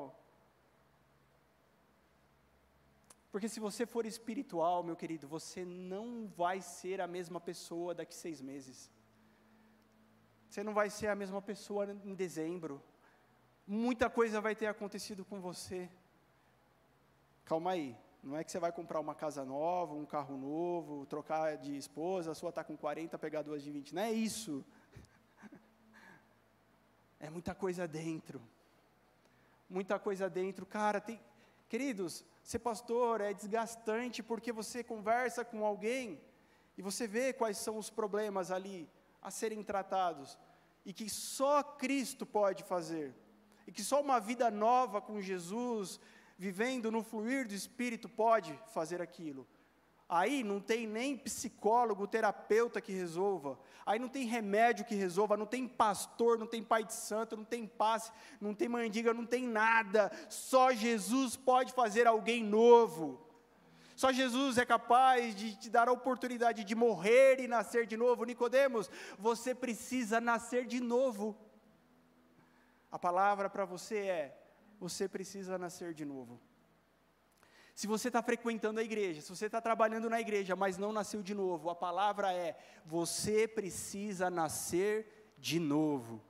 [3.30, 8.16] Porque se você for espiritual, meu querido, você não vai ser a mesma pessoa daqui
[8.16, 8.90] seis meses.
[10.48, 12.82] Você não vai ser a mesma pessoa em dezembro.
[13.64, 15.88] Muita coisa vai ter acontecido com você.
[17.44, 17.96] Calma aí.
[18.24, 22.32] Não é que você vai comprar uma casa nova, um carro novo, trocar de esposa,
[22.32, 23.94] a sua está com 40, pegar duas de 20.
[23.94, 24.64] Não é isso.
[27.20, 28.40] É muita coisa dentro.
[29.68, 30.64] Muita coisa dentro.
[30.64, 31.20] Cara, tem.
[31.68, 36.20] Queridos, ser pastor é desgastante porque você conversa com alguém
[36.76, 38.88] e você vê quais são os problemas ali
[39.20, 40.38] a serem tratados
[40.86, 43.14] e que só Cristo pode fazer.
[43.66, 46.00] E que só uma vida nova com Jesus
[46.38, 49.46] vivendo no fluir do Espírito, pode fazer aquilo.
[50.08, 53.58] Aí não tem nem psicólogo, terapeuta que resolva.
[53.84, 57.44] Aí não tem remédio que resolva, não tem pastor, não tem pai de santo, não
[57.44, 60.10] tem passe, não tem mandiga, não tem nada.
[60.30, 63.20] Só Jesus pode fazer alguém novo.
[63.94, 68.24] Só Jesus é capaz de te dar a oportunidade de morrer e nascer de novo.
[68.24, 71.36] Nicodemos, você precisa nascer de novo.
[72.90, 74.38] A palavra para você é:
[74.80, 76.40] você precisa nascer de novo.
[77.78, 81.22] Se você está frequentando a igreja, se você está trabalhando na igreja, mas não nasceu
[81.22, 86.20] de novo, a palavra é: você precisa nascer de novo.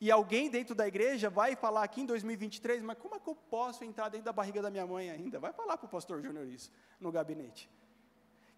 [0.00, 3.34] E alguém dentro da igreja vai falar aqui em 2023, mas como é que eu
[3.34, 5.40] posso entrar dentro da barriga da minha mãe ainda?
[5.40, 7.68] Vai falar para o pastor Júnior isso, no gabinete.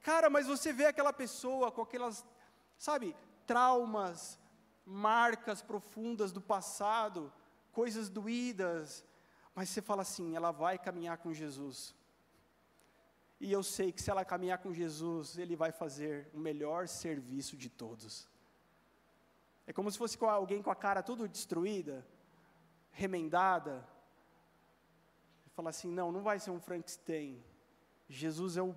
[0.03, 2.23] Cara, mas você vê aquela pessoa com aquelas,
[2.77, 4.39] sabe, traumas,
[4.85, 7.33] marcas profundas do passado,
[7.73, 9.07] coisas doídas,
[9.55, 11.96] mas você fala assim: ela vai caminhar com Jesus.
[13.39, 17.57] E eu sei que se ela caminhar com Jesus, Ele vai fazer o melhor serviço
[17.57, 18.29] de todos.
[19.67, 22.07] É como se fosse alguém com a cara toda destruída,
[22.93, 23.87] remendada.
[25.45, 27.43] E falar assim: não, não vai ser um Frankenstein.
[28.09, 28.75] Jesus é o,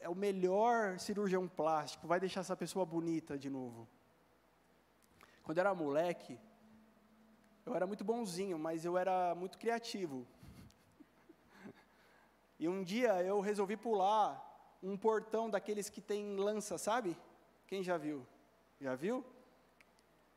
[0.00, 3.86] é o melhor cirurgião plástico, vai deixar essa pessoa bonita de novo.
[5.42, 6.40] Quando eu era moleque,
[7.66, 10.26] eu era muito bonzinho, mas eu era muito criativo.
[12.58, 17.16] E um dia eu resolvi pular um portão daqueles que tem lança, sabe?
[17.66, 18.26] Quem já viu?
[18.80, 19.24] Já viu?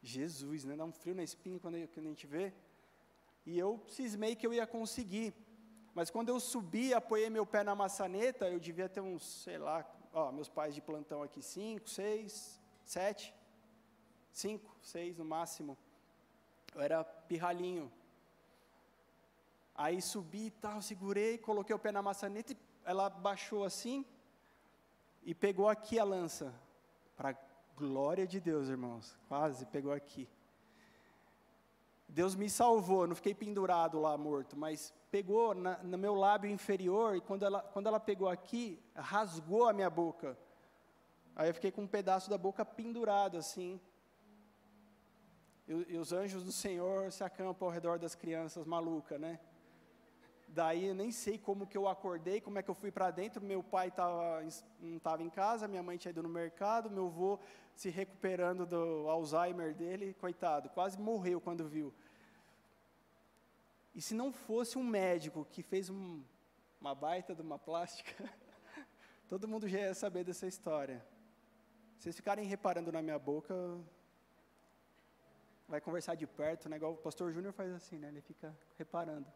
[0.02, 0.76] Jesus, né?
[0.76, 2.54] Dá um frio na espinha quando, a gente vê.
[3.46, 5.34] E eu cismei que eu ia conseguir.
[5.94, 9.86] Mas quando eu subi, apoiei meu pé na maçaneta, eu devia ter uns, sei lá,
[10.14, 13.34] ó, meus pais de plantão aqui, cinco, seis, sete,
[14.32, 15.78] cinco, seis no máximo.
[16.74, 17.92] Eu era pirralhinho.
[19.78, 24.04] Aí subi e tal, segurei, coloquei o pé na maçaneta e ela baixou assim
[25.24, 26.52] e pegou aqui a lança.
[27.16, 27.38] Para
[27.76, 29.16] glória de Deus, irmãos.
[29.28, 30.28] Quase pegou aqui.
[32.10, 37.16] Deus me salvou, não fiquei pendurado lá morto, mas pegou na, no meu lábio inferior
[37.16, 40.36] e quando ela, quando ela pegou aqui, rasgou a minha boca.
[41.36, 43.80] Aí eu fiquei com um pedaço da boca pendurado assim.
[45.68, 49.40] E, e os anjos do Senhor se acampam ao redor das crianças malucas, né?
[50.58, 53.40] Daí nem sei como que eu acordei, como é que eu fui para dentro.
[53.40, 54.42] Meu pai tava,
[54.80, 57.40] não estava em casa, minha mãe tinha ido no mercado, meu avô
[57.76, 61.94] se recuperando do Alzheimer dele, coitado, quase morreu quando viu.
[63.94, 66.24] E se não fosse um médico que fez um,
[66.82, 68.28] uma baita de uma plástica,
[69.30, 71.06] todo mundo já ia saber dessa história.
[71.98, 73.54] Se vocês ficarem reparando na minha boca,
[75.68, 76.78] vai conversar de perto, né?
[76.78, 78.08] Igual o pastor Júnior faz assim, né?
[78.08, 79.32] Ele fica reparando.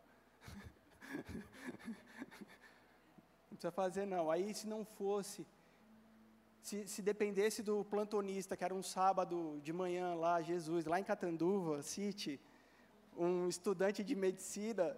[3.49, 4.31] Não precisa fazer não.
[4.31, 5.45] Aí se não fosse,
[6.61, 11.03] se, se dependesse do plantonista, que era um sábado de manhã lá, Jesus, lá em
[11.03, 12.39] Catanduva, City,
[13.17, 14.95] um estudante de medicina,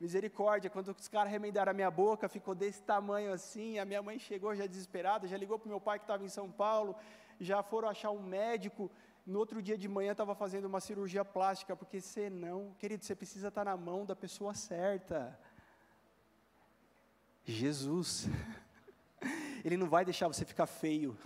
[0.00, 4.18] misericórdia, quando os caras remendaram a minha boca, ficou desse tamanho assim, a minha mãe
[4.18, 6.96] chegou já desesperada, já ligou para o meu pai que estava em São Paulo,
[7.40, 8.90] já foram achar um médico,
[9.24, 13.48] no outro dia de manhã estava fazendo uma cirurgia plástica, porque senão, querido, você precisa
[13.48, 15.38] estar na mão da pessoa certa.
[17.44, 18.28] Jesus.
[19.64, 21.16] Ele não vai deixar você ficar feio.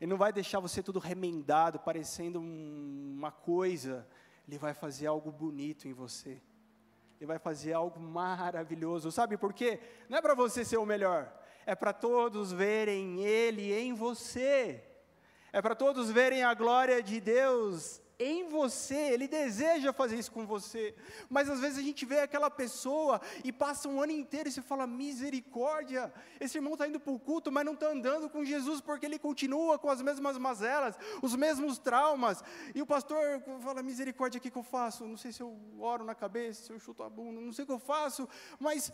[0.00, 4.06] Ele não vai deixar você tudo remendado, parecendo uma coisa.
[4.48, 6.40] Ele vai fazer algo bonito em você.
[7.18, 9.12] Ele vai fazer algo maravilhoso.
[9.12, 9.78] Sabe por quê?
[10.08, 11.30] Não é para você ser o melhor.
[11.66, 14.82] É para todos verem Ele em você.
[15.52, 20.46] É para todos verem a glória de Deus em você, Ele deseja fazer isso com
[20.46, 20.94] você,
[21.28, 24.60] mas às vezes a gente vê aquela pessoa e passa um ano inteiro e você
[24.60, 28.82] fala: misericórdia, esse irmão está indo para o culto, mas não está andando com Jesus
[28.82, 34.38] porque ele continua com as mesmas mazelas, os mesmos traumas, e o pastor fala: misericórdia,
[34.38, 35.06] o que, que eu faço?
[35.06, 37.66] Não sei se eu oro na cabeça, se eu chuto a bunda, não sei o
[37.66, 38.28] que eu faço,
[38.58, 38.92] mas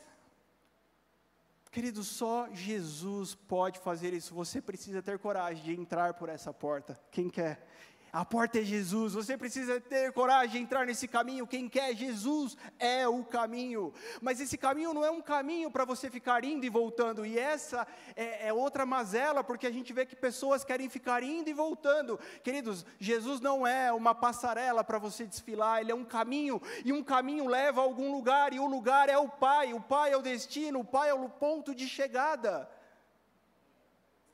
[1.76, 4.34] Querido, só Jesus pode fazer isso.
[4.34, 6.98] Você precisa ter coragem de entrar por essa porta.
[7.10, 7.68] Quem quer?
[8.16, 9.12] A porta é Jesus.
[9.12, 11.46] Você precisa ter coragem de entrar nesse caminho.
[11.46, 13.92] Quem quer Jesus é o caminho.
[14.22, 17.26] Mas esse caminho não é um caminho para você ficar indo e voltando.
[17.26, 17.86] E essa
[18.16, 22.18] é, é, outra mazela, porque a gente vê que pessoas querem ficar indo e voltando.
[22.42, 25.82] Queridos, Jesus não é uma passarela para você desfilar.
[25.82, 26.58] Ele é um caminho.
[26.86, 28.54] E um caminho leva a algum lugar.
[28.54, 29.74] E o lugar é o Pai.
[29.74, 30.80] O Pai é o destino.
[30.80, 32.66] O Pai é o ponto de chegada.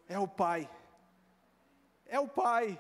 [0.08, 0.70] É o Pai.
[2.06, 2.78] É o Pai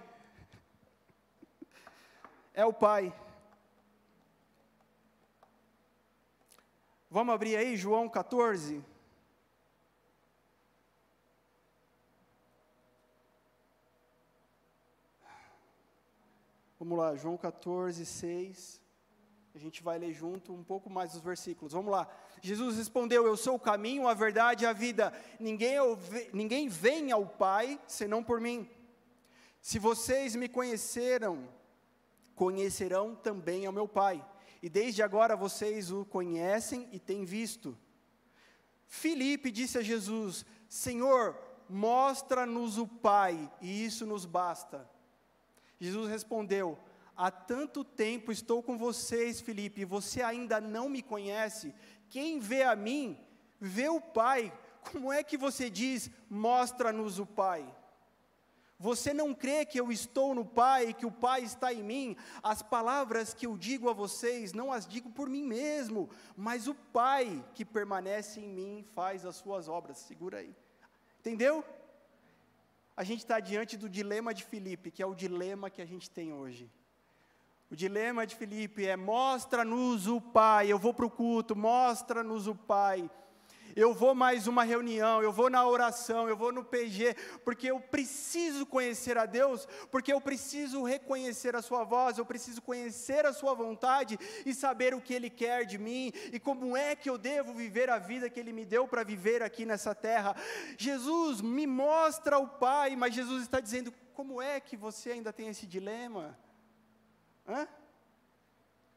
[2.54, 3.14] é o Pai.
[7.10, 8.82] Vamos abrir aí João 14.
[16.78, 18.80] Vamos lá, João 14, 6.
[19.54, 21.72] A gente vai ler junto um pouco mais os versículos.
[21.72, 22.08] Vamos lá.
[22.40, 25.12] Jesus respondeu: Eu sou o caminho, a verdade e a vida.
[25.38, 25.76] Ninguém,
[26.32, 28.68] ninguém vem ao Pai senão por mim.
[29.60, 31.46] Se vocês me conheceram,
[32.42, 34.20] conhecerão também ao meu Pai.
[34.60, 37.78] E desde agora vocês o conhecem e têm visto.
[38.84, 41.38] Filipe disse a Jesus: Senhor,
[41.68, 44.90] mostra-nos o Pai, e isso nos basta.
[45.78, 46.76] Jesus respondeu:
[47.16, 51.72] Há tanto tempo estou com vocês, Felipe, e você ainda não me conhece.
[52.10, 53.16] Quem vê a mim,
[53.60, 54.52] vê o Pai.
[54.90, 57.72] Como é que você diz, mostra-nos o Pai?
[58.82, 62.16] Você não crê que eu estou no Pai e que o Pai está em mim?
[62.42, 66.74] As palavras que eu digo a vocês, não as digo por mim mesmo, mas o
[66.74, 69.98] Pai que permanece em mim faz as suas obras.
[69.98, 70.52] Segura aí.
[71.20, 71.64] Entendeu?
[72.96, 76.10] A gente está diante do dilema de Filipe, que é o dilema que a gente
[76.10, 76.68] tem hoje.
[77.70, 80.72] O dilema de Filipe é: mostra-nos o Pai.
[80.72, 83.08] Eu vou para o culto, mostra-nos o Pai.
[83.74, 87.14] Eu vou mais uma reunião, eu vou na oração, eu vou no PG,
[87.44, 92.60] porque eu preciso conhecer a Deus, porque eu preciso reconhecer a Sua voz, eu preciso
[92.62, 96.94] conhecer a Sua vontade e saber o que Ele quer de mim e como é
[96.94, 100.36] que eu devo viver a vida que Ele me deu para viver aqui nessa terra.
[100.76, 105.48] Jesus me mostra o Pai, mas Jesus está dizendo: como é que você ainda tem
[105.48, 106.38] esse dilema?
[107.46, 107.66] Hã?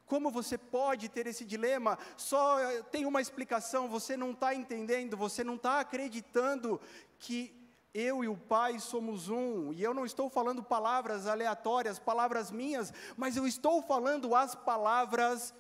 [0.06, 1.97] Como você pode ter esse dilema?
[2.16, 6.80] Só eh, tem uma explicação: você não está entendendo, você não está acreditando
[7.18, 7.53] que
[7.93, 9.72] eu e o Pai somos um.
[9.74, 15.53] E eu não estou falando palavras aleatórias, palavras minhas, mas eu estou falando as palavras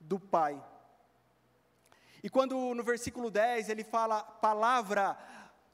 [0.00, 0.62] do Pai.
[2.22, 5.18] E quando no versículo 10 ele fala palavra,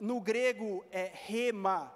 [0.01, 1.93] no grego é rema,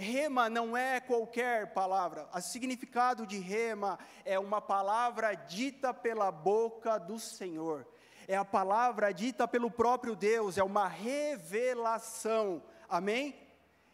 [0.00, 2.28] Rema não é qualquer palavra.
[2.32, 7.84] O significado de rema é uma palavra dita pela boca do Senhor.
[8.28, 12.62] É a palavra dita pelo próprio Deus, é uma revelação.
[12.88, 13.34] Amém?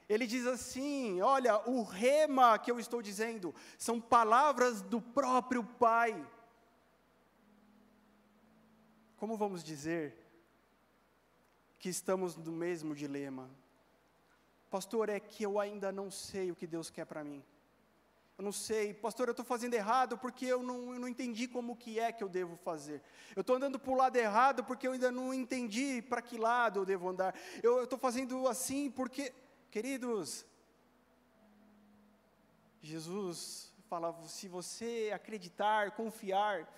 [0.06, 6.22] Ele diz assim: Olha, o rema que eu estou dizendo são palavras do próprio Pai.
[9.16, 10.14] Como vamos dizer
[11.78, 13.48] que estamos no mesmo dilema?
[14.74, 17.44] Pastor, é que eu ainda não sei o que Deus quer para mim.
[18.36, 21.76] Eu não sei, pastor, eu estou fazendo errado porque eu não, eu não entendi como
[21.76, 23.00] que é que eu devo fazer.
[23.36, 26.80] Eu estou andando para o lado errado porque eu ainda não entendi para que lado
[26.80, 27.36] eu devo andar.
[27.62, 29.32] Eu estou fazendo assim porque,
[29.70, 30.44] queridos,
[32.82, 36.68] Jesus fala: se você acreditar, confiar,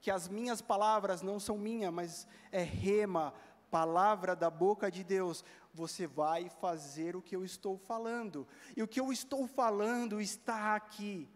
[0.00, 3.34] que as minhas palavras não são minhas, mas é rema,
[3.70, 8.46] palavra da boca de Deus, você vai fazer o que eu estou falando.
[8.76, 11.28] E o que eu estou falando está aqui,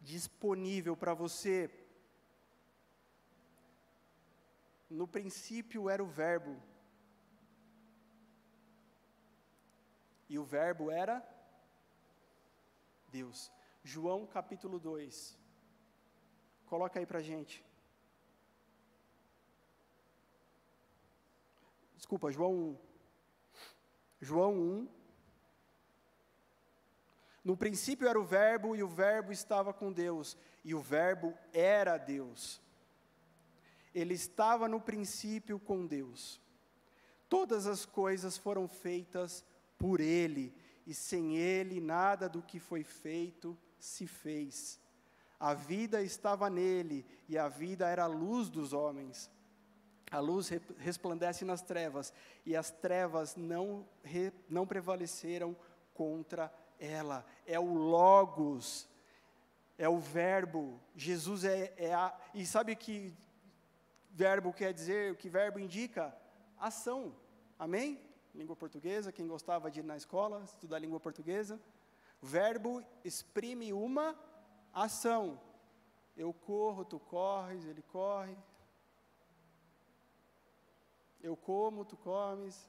[0.00, 1.70] disponível para você.
[4.88, 6.56] No princípio era o Verbo.
[10.28, 11.26] E o Verbo era
[13.10, 13.50] Deus.
[13.82, 15.38] João capítulo 2.
[16.66, 17.64] Coloca aí para gente.
[21.96, 22.87] Desculpa, João 1.
[24.20, 24.88] João 1.
[27.44, 31.96] No princípio era o Verbo, e o Verbo estava com Deus, e o Verbo era
[31.96, 32.60] Deus.
[33.94, 36.40] Ele estava no princípio com Deus.
[37.28, 39.44] Todas as coisas foram feitas
[39.78, 40.54] por Ele,
[40.86, 44.80] e sem Ele nada do que foi feito se fez.
[45.38, 49.30] A vida estava nele, e a vida era a luz dos homens.
[50.10, 52.12] A luz resplandece nas trevas,
[52.44, 55.54] e as trevas não, re, não prevaleceram
[55.92, 57.26] contra ela.
[57.46, 58.88] É o Logos,
[59.76, 60.80] é o Verbo.
[60.96, 62.16] Jesus é, é a.
[62.34, 63.14] E sabe o que
[64.10, 65.12] verbo quer dizer?
[65.12, 66.16] O que verbo indica?
[66.58, 67.14] Ação.
[67.58, 68.00] Amém?
[68.34, 71.60] Língua portuguesa, quem gostava de ir na escola, estudar língua portuguesa.
[72.20, 74.16] Verbo exprime uma
[74.72, 75.40] ação.
[76.16, 78.36] Eu corro, tu corres, ele corre,
[81.22, 82.68] eu como, tu comes.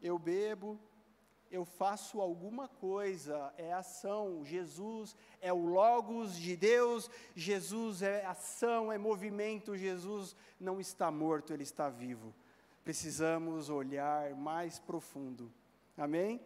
[0.00, 0.78] Eu bebo,
[1.50, 4.44] eu faço alguma coisa, é ação.
[4.44, 9.76] Jesus é o Logos de Deus, Jesus é ação, é movimento.
[9.76, 12.34] Jesus não está morto, ele está vivo.
[12.84, 15.52] Precisamos olhar mais profundo.
[15.96, 16.40] Amém?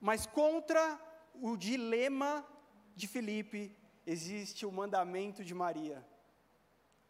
[0.00, 1.00] Mas contra
[1.34, 2.46] o dilema
[2.94, 3.74] de Filipe
[4.06, 6.06] existe o mandamento de Maria.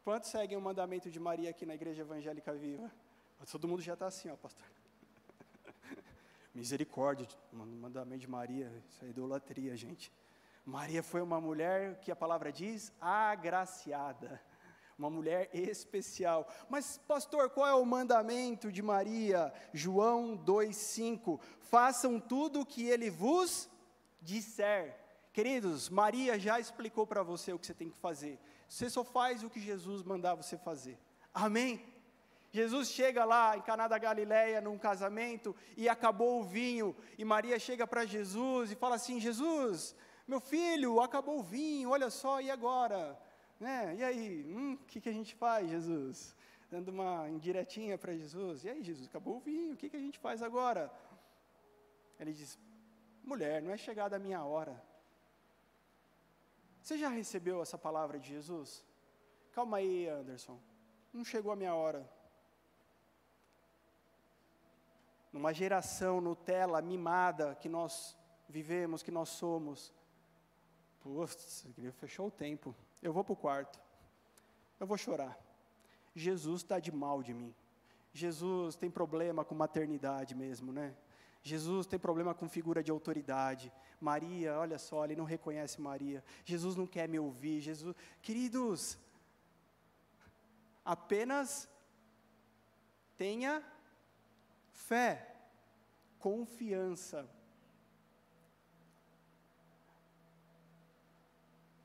[0.06, 2.88] Quantos seguem o mandamento de Maria aqui na Igreja Evangélica Viva?
[3.50, 4.64] Todo mundo já está assim, ó, pastor.
[6.54, 10.12] Misericórdia, mandamento de Maria, isso é idolatria, gente.
[10.64, 14.40] Maria foi uma mulher que a palavra diz agraciada,
[14.96, 16.46] uma mulher especial.
[16.68, 19.52] Mas, pastor, qual é o mandamento de Maria?
[19.74, 23.68] João 2,5: Façam tudo o que ele vos
[24.22, 24.96] disser.
[25.32, 28.38] Queridos, Maria já explicou para você o que você tem que fazer.
[28.68, 30.98] Você só faz o que Jesus mandar você fazer.
[31.32, 31.84] Amém?
[32.50, 37.58] Jesus chega lá em Caná da Galileia num casamento e acabou o vinho e Maria
[37.58, 39.94] chega para Jesus e fala assim: Jesus,
[40.26, 43.18] meu filho, acabou o vinho, olha só, e agora?
[43.60, 43.96] Né?
[43.98, 46.34] E aí, o hum, que, que a gente faz, Jesus?
[46.70, 48.64] Dando uma indiretinha para Jesus.
[48.64, 50.90] E aí, Jesus, acabou o vinho, o que, que a gente faz agora?
[52.18, 52.58] Ele diz:
[53.22, 54.82] Mulher, não é chegada a minha hora.
[56.86, 58.86] Você já recebeu essa palavra de Jesus?
[59.50, 60.56] Calma aí, Anderson.
[61.12, 62.08] Não chegou a minha hora.
[65.32, 68.16] Numa geração Nutella mimada que nós
[68.48, 69.92] vivemos, que nós somos,
[71.00, 72.72] Putz, fechou o tempo.
[73.02, 73.80] Eu vou para o quarto.
[74.78, 75.36] Eu vou chorar.
[76.14, 77.52] Jesus está de mal de mim.
[78.12, 80.96] Jesus tem problema com maternidade mesmo, né?
[81.46, 83.72] Jesus tem problema com figura de autoridade.
[84.00, 86.24] Maria, olha só, ele não reconhece Maria.
[86.44, 87.60] Jesus não quer me ouvir.
[87.60, 88.98] Jesus, queridos,
[90.84, 91.68] apenas
[93.16, 93.62] tenha
[94.72, 95.36] fé,
[96.18, 97.28] confiança.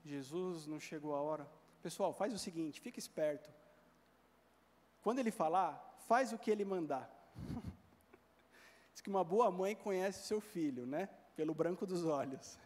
[0.03, 1.47] Jesus não chegou a hora.
[1.84, 3.51] Pessoal, faz o seguinte, fica esperto.
[5.03, 7.07] Quando ele falar, faz o que ele mandar.
[9.02, 11.10] Diz que uma boa mãe conhece seu filho, né?
[11.36, 12.60] Pelo branco dos olhos.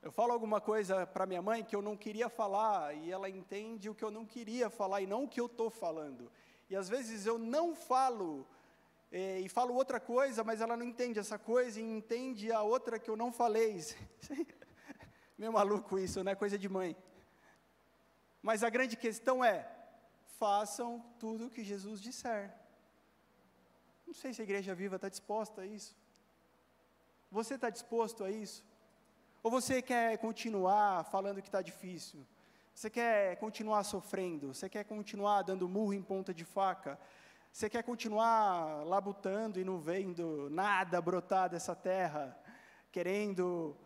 [0.00, 3.90] Eu falo alguma coisa para minha mãe que eu não queria falar e ela entende
[3.90, 6.30] o que eu não queria falar e não o que eu estou falando.
[6.70, 8.46] E às vezes eu não falo
[9.10, 13.00] é, e falo outra coisa, mas ela não entende essa coisa e entende a outra
[13.00, 13.84] que eu não falei.
[15.36, 16.36] Meio maluco isso, né?
[16.36, 16.96] Coisa de mãe.
[18.40, 19.68] Mas a grande questão é:
[20.38, 22.65] façam tudo o que Jesus disser.
[24.06, 25.96] Não sei se a igreja viva está disposta a isso.
[27.30, 28.64] Você está disposto a isso?
[29.42, 32.26] Ou você quer continuar falando que está difícil?
[32.74, 34.54] Você quer continuar sofrendo?
[34.54, 36.98] Você quer continuar dando murro em ponta de faca?
[37.52, 42.38] Você quer continuar labutando e não vendo nada brotar dessa terra?
[42.92, 43.76] Querendo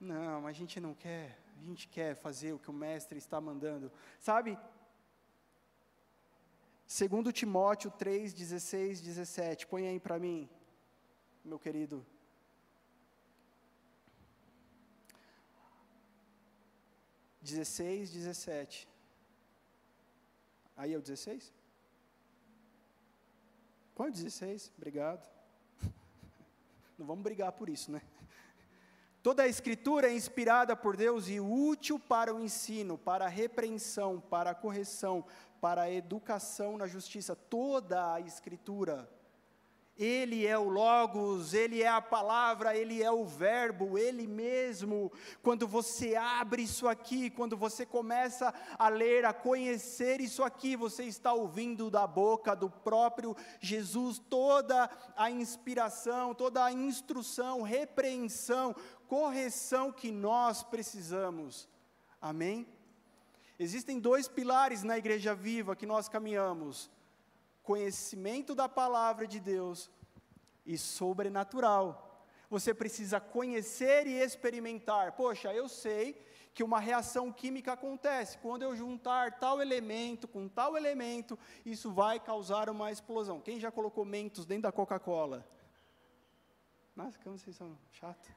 [0.00, 1.38] não, a gente não quer.
[1.60, 3.92] A gente quer fazer o que o mestre está mandando.
[4.18, 4.58] Sabe?
[6.90, 9.64] Segundo Timóteo 3, 16, 17.
[9.68, 10.50] Põe aí para mim,
[11.44, 12.04] meu querido.
[17.40, 18.88] Dezesseis, dezessete.
[20.76, 21.54] Aí é o 16?
[23.94, 25.30] Põe o 16, obrigado.
[26.98, 28.02] Não vamos brigar por isso, né?
[29.22, 34.18] Toda a escritura é inspirada por Deus e útil para o ensino, para a repreensão,
[34.18, 35.24] para a correção,
[35.60, 37.36] para a educação na justiça.
[37.36, 39.08] Toda a escritura.
[40.00, 45.12] Ele é o Logos, Ele é a palavra, Ele é o Verbo, Ele mesmo.
[45.42, 51.04] Quando você abre isso aqui, quando você começa a ler, a conhecer isso aqui, você
[51.04, 58.74] está ouvindo da boca do próprio Jesus toda a inspiração, toda a instrução, repreensão,
[59.10, 61.68] correção que nós precisamos.
[62.20, 62.64] Amém?
[63.58, 66.88] Existem dois pilares na igreja viva que nós caminhamos:
[67.60, 69.90] conhecimento da palavra de Deus
[70.64, 71.88] e sobrenatural.
[72.48, 75.12] Você precisa conhecer e experimentar.
[75.12, 78.38] Poxa, eu sei que uma reação química acontece.
[78.38, 81.36] Quando eu juntar tal elemento com tal elemento,
[81.66, 83.40] isso vai causar uma explosão.
[83.40, 85.44] Quem já colocou mentos dentro da Coca-Cola?
[86.94, 88.30] Nossa, como vocês são chatos.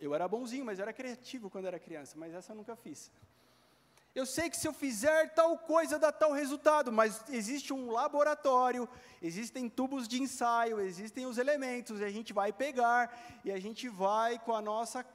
[0.00, 3.10] Eu era bonzinho, mas era criativo quando era criança, mas essa eu nunca fiz.
[4.12, 8.88] Eu sei que se eu fizer tal coisa dá tal resultado, mas existe um laboratório,
[9.22, 13.88] existem tubos de ensaio, existem os elementos, e a gente vai pegar, e a gente
[13.88, 15.06] vai com a nossa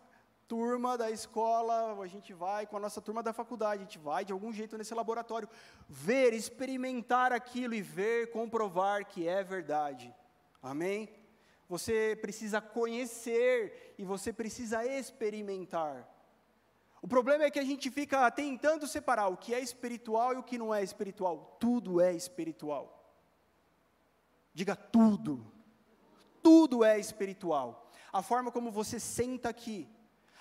[0.47, 4.23] turma da escola, a gente vai com a nossa turma da faculdade, a gente vai
[4.23, 5.49] de algum jeito nesse laboratório,
[5.89, 10.13] ver, experimentar aquilo e ver, comprovar que é verdade.
[10.61, 11.09] Amém?
[11.67, 16.07] Você precisa conhecer e você precisa experimentar.
[17.01, 20.43] O problema é que a gente fica tentando separar o que é espiritual e o
[20.43, 21.57] que não é espiritual.
[21.59, 23.13] Tudo é espiritual.
[24.53, 25.45] Diga tudo.
[26.41, 27.91] Tudo é espiritual.
[28.11, 29.87] A forma como você senta aqui,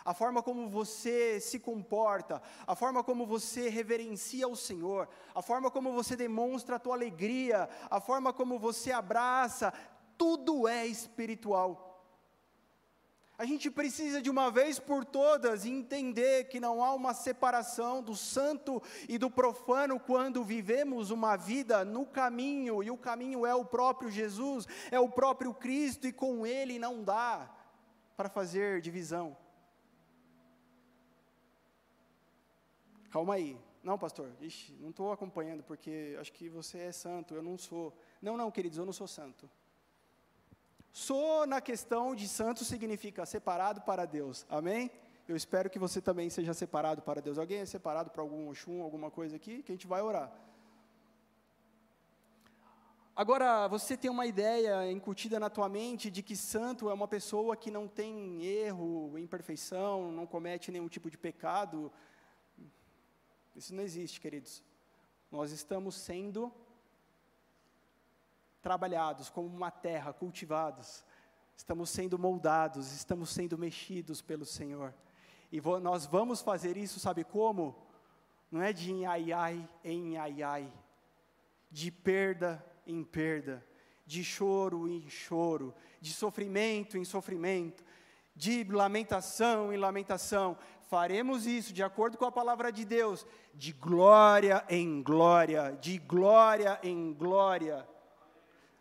[0.05, 5.71] a forma como você se comporta, a forma como você reverencia o Senhor, a forma
[5.71, 9.73] como você demonstra a tua alegria, a forma como você abraça,
[10.17, 11.95] tudo é espiritual.
[13.37, 18.15] A gente precisa de uma vez por todas entender que não há uma separação do
[18.15, 23.65] santo e do profano quando vivemos uma vida no caminho, e o caminho é o
[23.65, 27.53] próprio Jesus, é o próprio Cristo, e com Ele não dá
[28.17, 29.37] para fazer divisão.
[33.11, 33.59] Calma aí.
[33.83, 37.95] Não, pastor, ixi, não estou acompanhando porque acho que você é santo, eu não sou.
[38.23, 39.51] Não, não, queridos, eu não sou santo.
[40.95, 44.47] Sou na questão de santo significa separado para Deus.
[44.49, 44.93] Amém?
[45.27, 47.37] Eu espero que você também seja separado para Deus.
[47.37, 49.61] Alguém é separado para algum Oxum, alguma coisa aqui?
[49.65, 50.33] Que a gente vai orar.
[53.17, 57.57] Agora, você tem uma ideia incutida na tua mente de que santo é uma pessoa
[57.57, 61.93] que não tem erro, imperfeição, não comete nenhum tipo de pecado.
[63.57, 64.63] Isso não existe, queridos.
[65.29, 66.53] Nós estamos sendo
[68.65, 71.05] trabalhados como uma terra, cultivados.
[71.55, 74.95] Estamos sendo moldados, estamos sendo mexidos pelo Senhor.
[75.53, 77.77] E nós vamos fazer isso, sabe como?
[78.51, 80.73] Não é de ai ai em ai ai,
[81.71, 83.63] de perda em perda,
[84.07, 87.85] de choro em choro, de sofrimento em sofrimento,
[88.35, 90.57] de lamentação em lamentação.
[90.89, 96.81] Faremos isso de acordo com a palavra de Deus, de glória em glória, de glória
[96.83, 97.87] em glória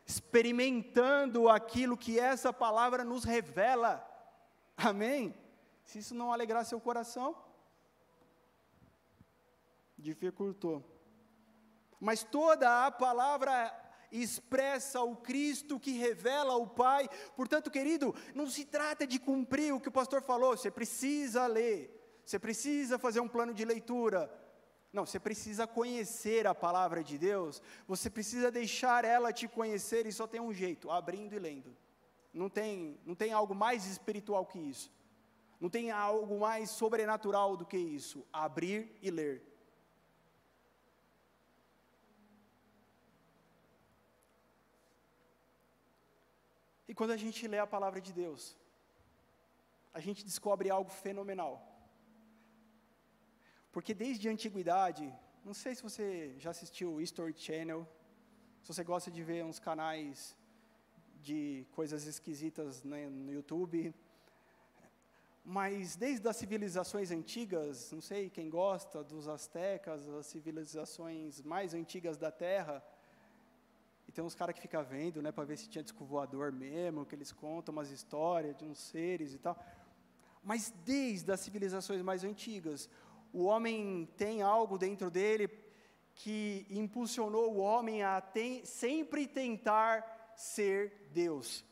[0.05, 4.05] experimentando aquilo que essa palavra nos revela.
[4.75, 5.35] Amém?
[5.83, 7.35] Se isso não alegrar seu coração,
[9.97, 10.83] dificultou.
[11.99, 13.73] Mas toda a palavra
[14.11, 17.09] expressa o Cristo que revela o Pai.
[17.35, 22.21] Portanto, querido, não se trata de cumprir o que o pastor falou, você precisa ler,
[22.25, 24.31] você precisa fazer um plano de leitura,
[24.93, 30.13] não, você precisa conhecer a palavra de Deus, você precisa deixar ela te conhecer, e
[30.13, 31.75] só tem um jeito: abrindo e lendo.
[32.31, 34.91] Não tem, não tem algo mais espiritual que isso.
[35.59, 38.23] Não tem algo mais sobrenatural do que isso.
[38.31, 39.41] Abrir e ler.
[46.87, 48.55] E quando a gente lê a palavra de Deus,
[49.91, 51.72] a gente descobre algo fenomenal.
[53.73, 55.11] Porque desde a antiguidade,
[55.43, 57.81] não sei se você já assistiu o History Channel,
[58.61, 60.37] se você gosta de ver uns canais
[61.23, 63.93] de coisas esquisitas né, no YouTube,
[65.43, 72.15] mas desde as civilizações antigas, não sei quem gosta dos astecas, as civilizações mais antigas
[72.15, 72.81] da Terra,
[74.07, 77.07] e tem uns caras que ficam vendo, né, para ver se tinha disco voador mesmo,
[77.07, 79.57] que eles contam umas histórias de uns seres e tal.
[80.43, 82.87] Mas desde as civilizações mais antigas,
[83.33, 85.49] o homem tem algo dentro dele
[86.15, 88.23] que impulsionou o homem a
[88.63, 91.65] sempre tentar ser Deus.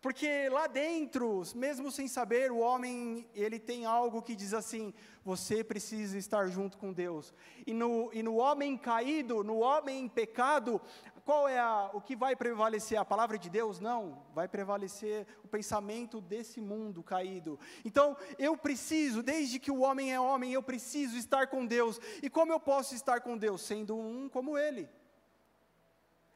[0.00, 4.92] Porque lá dentro, mesmo sem saber, o homem, ele tem algo que diz assim:
[5.24, 7.32] você precisa estar junto com Deus.
[7.66, 10.80] E no, e no homem caído, no homem em pecado,
[11.26, 12.96] qual é a, o que vai prevalecer?
[12.96, 13.80] A palavra de Deus?
[13.80, 17.58] Não, vai prevalecer o pensamento desse mundo caído.
[17.84, 22.00] Então, eu preciso, desde que o homem é homem, eu preciso estar com Deus.
[22.22, 23.62] E como eu posso estar com Deus?
[23.62, 24.88] Sendo um como Ele.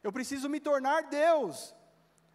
[0.02, 1.72] Eu preciso me tornar Deus.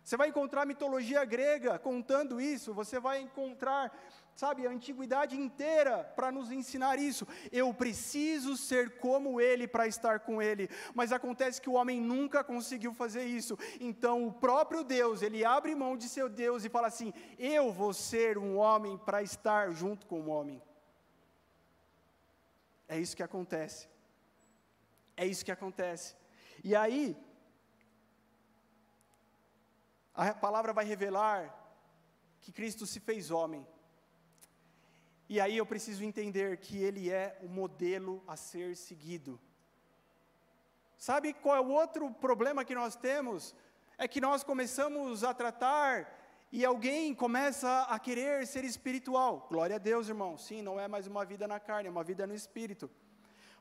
[0.02, 3.92] Você vai encontrar mitologia grega contando isso, você vai encontrar
[4.36, 7.26] sabe, a antiguidade inteira para nos ensinar isso.
[7.52, 10.70] Eu preciso ser como ele para estar com ele.
[10.94, 13.58] Mas acontece que o homem nunca conseguiu fazer isso.
[13.80, 17.94] Então o próprio Deus, ele abre mão de seu Deus e fala assim: "Eu vou
[17.94, 20.62] ser um homem para estar junto com o homem".
[22.88, 23.88] É isso que acontece.
[25.18, 26.16] É isso que acontece.
[26.64, 27.18] E aí,
[30.14, 31.54] a palavra vai revelar
[32.42, 33.66] que Cristo se fez homem.
[35.28, 39.40] E aí eu preciso entender que ele é o modelo a ser seguido.
[40.98, 43.56] Sabe qual é o outro problema que nós temos?
[43.98, 46.14] É que nós começamos a tratar
[46.52, 49.48] e alguém começa a querer ser espiritual.
[49.50, 50.38] Glória a Deus, irmão.
[50.38, 52.90] Sim, não é mais uma vida na carne, é uma vida no espírito.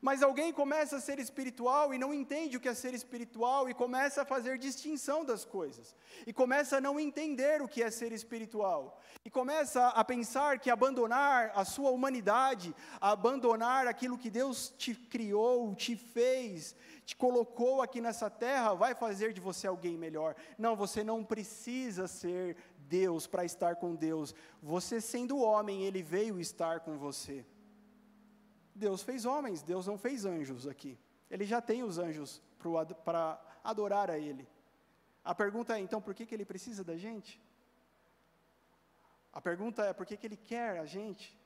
[0.04, 3.72] Mas alguém começa a ser espiritual e não entende o que é ser espiritual e
[3.72, 5.96] começa a fazer distinção das coisas.
[6.26, 9.00] E começa a não entender o que é ser espiritual.
[9.24, 15.74] E começa a pensar que abandonar a sua humanidade, abandonar aquilo que Deus te criou,
[15.74, 16.76] te fez,
[17.06, 20.36] te colocou aqui nessa terra, vai fazer de você alguém melhor.
[20.58, 24.34] Não, você não precisa ser Deus para estar com Deus.
[24.62, 27.42] Você sendo homem, ele veio estar com você.
[28.74, 30.98] Deus fez homens, Deus não fez anjos aqui.
[31.30, 32.42] Ele já tem os anjos
[33.04, 34.48] para adorar a Ele.
[35.24, 37.40] A pergunta é, então, por que, que Ele precisa da gente?
[39.32, 41.36] A pergunta é, por que, que Ele quer a gente?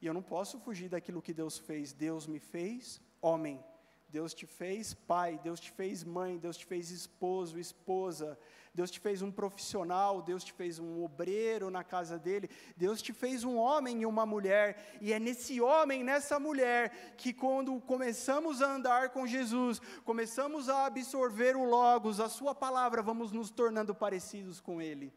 [0.00, 1.92] E eu não posso fugir daquilo que Deus fez.
[1.92, 3.62] Deus me fez homem.
[4.08, 8.38] Deus te fez pai, Deus te fez mãe, Deus te fez esposo, esposa,
[8.72, 13.12] Deus te fez um profissional, Deus te fez um obreiro na casa dele, Deus te
[13.12, 18.62] fez um homem e uma mulher, e é nesse homem, nessa mulher, que quando começamos
[18.62, 23.94] a andar com Jesus, começamos a absorver o Logos, a Sua palavra, vamos nos tornando
[23.94, 25.12] parecidos com Ele.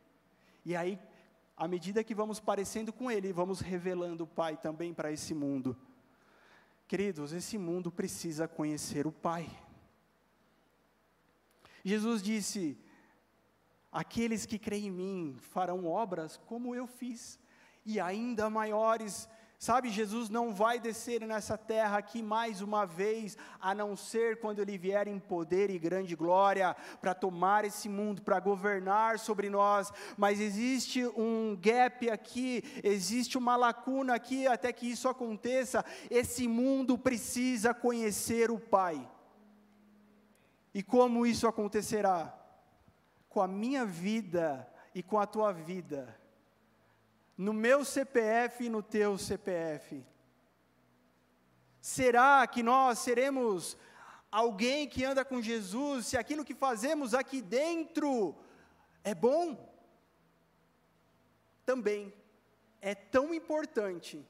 [0.65, 0.99] E aí,
[1.55, 5.77] à medida que vamos parecendo com Ele, vamos revelando o Pai também para esse mundo.
[6.87, 9.47] Queridos, esse mundo precisa conhecer o Pai.
[11.85, 12.77] Jesus disse:
[13.93, 17.39] Aqueles que creem em mim farão obras como eu fiz,
[17.85, 19.29] e ainda maiores
[19.63, 24.59] Sabe, Jesus não vai descer nessa terra aqui mais uma vez, a não ser quando
[24.59, 29.89] ele vier em poder e grande glória, para tomar esse mundo, para governar sobre nós.
[30.17, 35.85] Mas existe um gap aqui, existe uma lacuna aqui até que isso aconteça.
[36.11, 39.09] Esse mundo precisa conhecer o Pai.
[40.73, 42.37] E como isso acontecerá?
[43.33, 46.23] Com a minha vida e com a tua vida
[47.37, 50.05] no meu CPF e no teu CPF?
[51.81, 53.75] Será que nós seremos
[54.31, 58.35] alguém que anda com Jesus se aquilo que fazemos aqui dentro
[59.03, 59.73] é bom?
[61.65, 62.13] Também
[62.81, 64.25] é tão importante.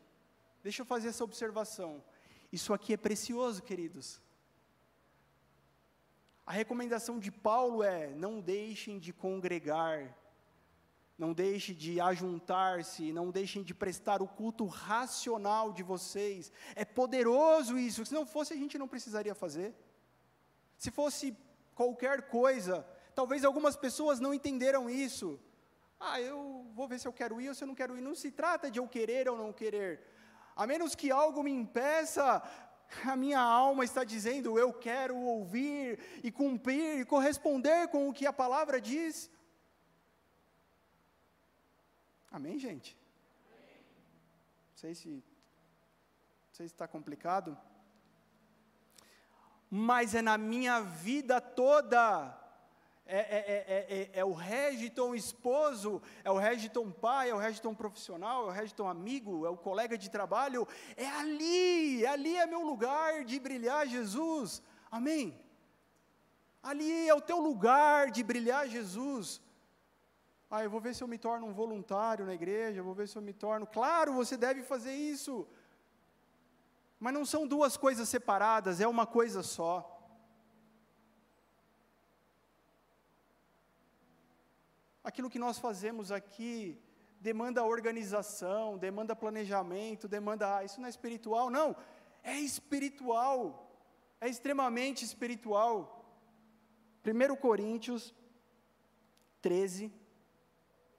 [0.64, 2.04] Deixa eu fazer essa observação.
[2.52, 4.22] Isso aqui é precioso, queridos.
[6.46, 10.16] A recomendação de Paulo é: não deixem de congregar
[11.18, 16.52] não deixe de ajuntar-se, não deixem de prestar o culto racional de vocês.
[16.76, 19.74] É poderoso isso, se não fosse a gente não precisaria fazer.
[20.78, 21.38] Se fosse
[21.76, 25.40] qualquer coisa, talvez algumas pessoas não entenderam isso.
[26.00, 28.02] Ah, eu vou ver se eu quero ir ou se eu não quero ir.
[28.02, 30.02] Não se trata de eu querer ou não querer.
[30.56, 32.42] A menos que algo me impeça,
[33.06, 38.26] a minha alma está dizendo eu quero ouvir e cumprir e corresponder com o que
[38.26, 39.30] a palavra diz.
[42.32, 42.98] Amém, gente?
[43.52, 47.58] Não sei se, não sei se está complicado.
[49.70, 52.43] Mas é na minha vida toda.
[53.06, 58.46] É, é, é, é, o Regiton esposo, é o Regiton pai, é o Regiton profissional,
[58.46, 60.68] é o Regiton amigo, é o colega de trabalho.
[60.96, 64.64] É ali, ali é meu lugar de brilhar Jesus.
[64.90, 65.38] Amém?
[66.62, 69.42] Ali é o teu lugar de brilhar Jesus.
[70.50, 73.18] Ah, eu vou ver se eu me torno um voluntário na igreja, vou ver se
[73.18, 73.68] eu me torno.
[73.68, 75.46] Claro, você deve fazer isso.
[77.00, 79.93] Mas não são duas coisas separadas, é uma coisa só.
[85.04, 86.82] Aquilo que nós fazemos aqui
[87.20, 91.50] demanda organização, demanda planejamento, demanda, ah, isso não é espiritual.
[91.50, 91.76] Não,
[92.22, 93.42] é espiritual,
[94.20, 95.74] é extremamente espiritual.
[97.06, 98.14] 1 Coríntios
[99.42, 99.92] 13,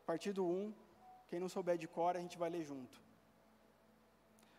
[0.02, 0.74] a partir do 1,
[1.28, 3.02] quem não souber de cor, a gente vai ler junto.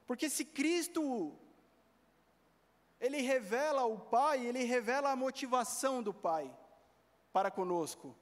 [0.08, 1.34] Porque se Cristo,
[3.00, 6.52] Ele revela o Pai, Ele revela a motivação do Pai
[7.32, 8.16] para conosco.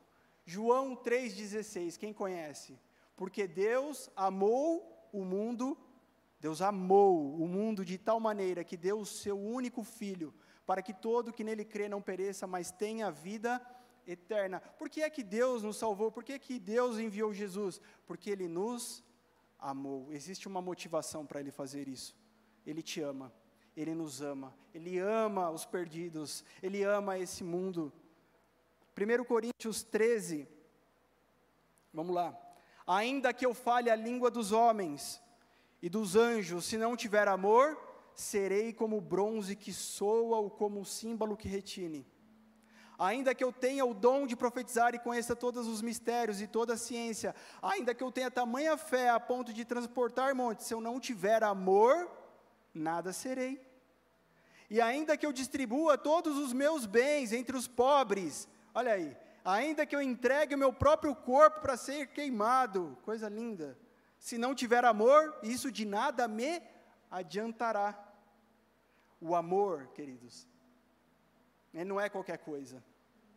[0.46, 2.80] João 3,16, quem conhece?
[3.16, 5.78] Porque Deus amou o mundo,
[6.40, 10.34] Deus amou o mundo de tal maneira que deu o seu único filho,
[10.66, 13.62] para que todo que nele crê não pereça, mas tenha vida
[14.08, 14.60] eterna.
[14.60, 16.12] Por que é que Deus nos salvou?
[16.12, 17.80] Por que, é que Deus enviou Jesus?
[18.06, 19.04] Porque Ele nos
[19.60, 20.12] amou.
[20.12, 22.16] Existe uma motivação para Ele fazer isso.
[22.66, 23.34] Ele te ama,
[23.76, 27.92] Ele nos ama, Ele ama os perdidos, Ele ama esse mundo.
[28.96, 30.48] 1 Coríntios 13,
[31.94, 32.38] vamos lá.
[32.86, 35.22] Ainda que eu fale a língua dos homens
[35.82, 37.78] e dos anjos, se não tiver amor,
[38.14, 42.06] serei como bronze que soa ou como símbolo que retine.
[43.00, 46.74] Ainda que eu tenha o dom de profetizar e conheça todos os mistérios e toda
[46.74, 50.80] a ciência, ainda que eu tenha tamanha fé a ponto de transportar montes, se eu
[50.80, 52.10] não tiver amor,
[52.74, 53.60] nada serei.
[54.70, 59.86] E ainda que eu distribua todos os meus bens entre os pobres, olha aí, ainda
[59.86, 63.78] que eu entregue o meu próprio corpo para ser queimado, coisa linda,
[64.18, 66.62] se não tiver amor, isso de nada me
[67.12, 68.00] adiantará.
[69.20, 70.48] O amor, queridos,
[71.74, 72.84] não é qualquer coisa,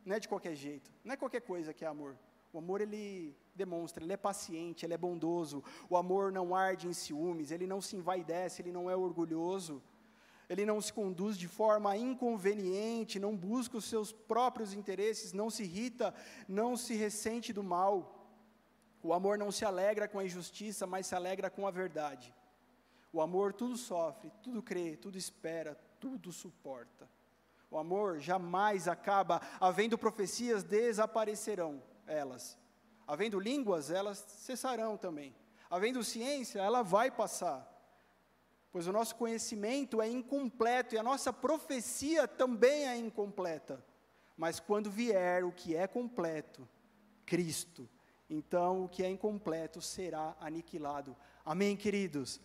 [0.04, 2.16] não é de qualquer jeito, não é qualquer coisa que é amor.
[2.52, 5.62] O amor ele demonstra, ele é paciente, ele é bondoso.
[5.90, 9.82] O amor não arde em ciúmes, ele não se envaidece, ele não é orgulhoso.
[10.48, 15.64] Ele não se conduz de forma inconveniente, não busca os seus próprios interesses, não se
[15.64, 16.14] irrita,
[16.48, 18.28] não se ressente do mal.
[19.02, 22.34] O amor não se alegra com a injustiça, mas se alegra com a verdade.
[23.12, 27.08] O amor tudo sofre, tudo crê, tudo espera, tudo suporta.
[27.70, 32.56] O amor jamais acaba, havendo profecias, desaparecerão elas.
[33.06, 35.34] Havendo línguas, elas cessarão também.
[35.68, 37.75] Havendo ciência, ela vai passar.
[38.76, 43.82] Pois o nosso conhecimento é incompleto e a nossa profecia também é incompleta.
[44.36, 46.68] Mas quando vier o que é completo,
[47.24, 47.88] Cristo,
[48.28, 51.16] então o que é incompleto será aniquilado.
[51.42, 52.38] Amém, queridos?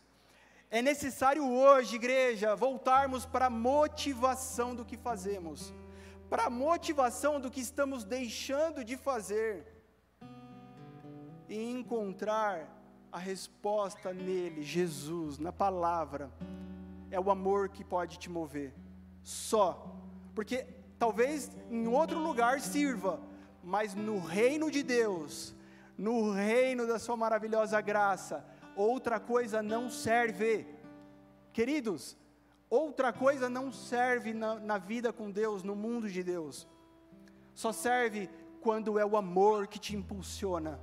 [0.69, 5.73] É necessário hoje, igreja, voltarmos para a motivação do que fazemos,
[6.29, 9.67] para a motivação do que estamos deixando de fazer,
[11.49, 12.80] e encontrar
[13.12, 16.32] a resposta nele, Jesus, na palavra.
[17.09, 18.74] É o amor que pode te mover,
[19.22, 19.93] só,
[20.34, 20.66] porque
[20.97, 23.20] talvez em outro lugar sirva,
[23.62, 25.53] mas no reino de Deus,
[25.97, 28.45] no reino da Sua maravilhosa graça,
[28.76, 30.66] outra coisa não serve.
[31.51, 32.18] Queridos,
[32.70, 36.66] outra coisa não serve na, na, vida com Deus, no mundo de Deus.
[37.53, 38.30] Só serve
[38.62, 40.80] quando é o amor que te impulsiona.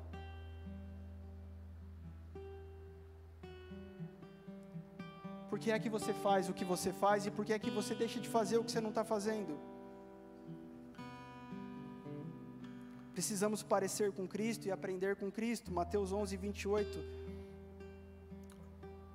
[5.58, 7.68] Por que é que você faz o que você faz e por que é que
[7.68, 9.58] você deixa de fazer o que você não está fazendo?
[13.12, 15.72] Precisamos parecer com Cristo e aprender com Cristo.
[15.72, 16.98] Mateus 11, 28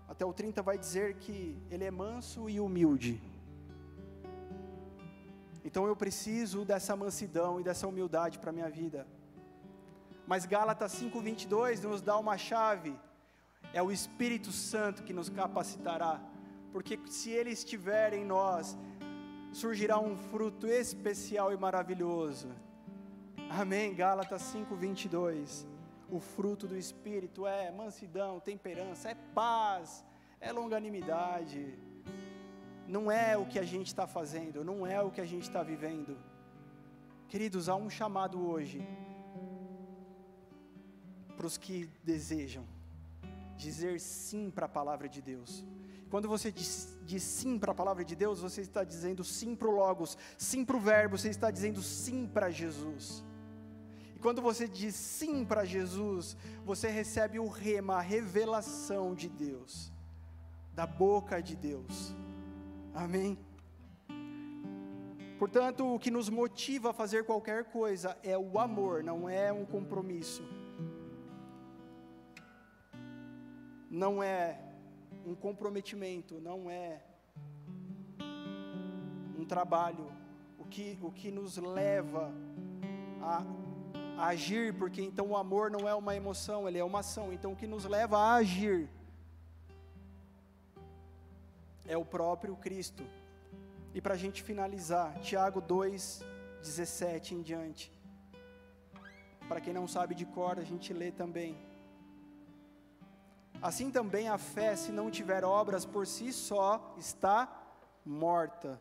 [0.10, 3.22] até o 30 vai dizer que ele é manso e humilde.
[5.64, 9.08] Então eu preciso dessa mansidão e dessa humildade para a minha vida.
[10.28, 12.94] Mas Gálatas 5:22 nos dá uma chave.
[13.72, 16.22] É o Espírito Santo que nos capacitará,
[16.74, 18.78] porque se ele estiver em nós,
[19.54, 22.50] surgirá um fruto especial e maravilhoso.
[23.50, 23.94] Amém.
[23.94, 25.68] Gálatas 5:22
[26.10, 30.06] o fruto do Espírito é mansidão, temperança, é paz,
[30.40, 31.74] é longanimidade.
[32.88, 35.64] Não é o que a gente está fazendo, não é o que a gente está
[35.64, 36.16] vivendo.
[37.28, 38.88] Queridos, há um chamado hoje
[41.36, 42.64] para os que desejam
[43.58, 45.66] dizer sim para a palavra de Deus.
[46.14, 49.68] Quando você diz, diz sim para a palavra de Deus, você está dizendo sim para
[49.68, 53.24] o Logos, sim para o Verbo, você está dizendo sim para Jesus
[54.24, 59.92] quando você diz sim para Jesus, você recebe o rema, a revelação de Deus,
[60.74, 62.16] da boca de Deus.
[62.94, 63.38] Amém?
[65.38, 69.66] Portanto, o que nos motiva a fazer qualquer coisa é o amor, não é um
[69.66, 70.42] compromisso.
[73.92, 74.73] Não é
[75.26, 77.02] um comprometimento, não é
[79.38, 80.12] um trabalho.
[80.58, 82.34] O que, o que nos leva
[83.22, 83.44] a
[84.18, 87.34] a agir, porque então o amor não é uma emoção, ele é uma ação.
[87.34, 88.90] Então o que nos leva a agir
[91.88, 93.04] é o próprio Cristo.
[93.94, 96.24] E para a gente finalizar, Tiago 2,
[96.62, 97.92] 17 em diante.
[99.48, 101.58] Para quem não sabe de cor, a gente lê também.
[103.64, 107.48] Assim também a fé, se não tiver obras por si só, está
[108.06, 108.78] morta.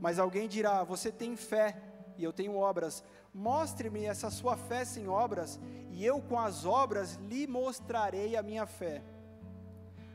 [0.00, 1.80] Mas alguém dirá: Você tem fé
[2.16, 3.04] e eu tenho obras.
[3.32, 5.60] Mostre-me essa sua fé sem obras,
[5.92, 9.00] e eu com as obras lhe mostrarei a minha fé.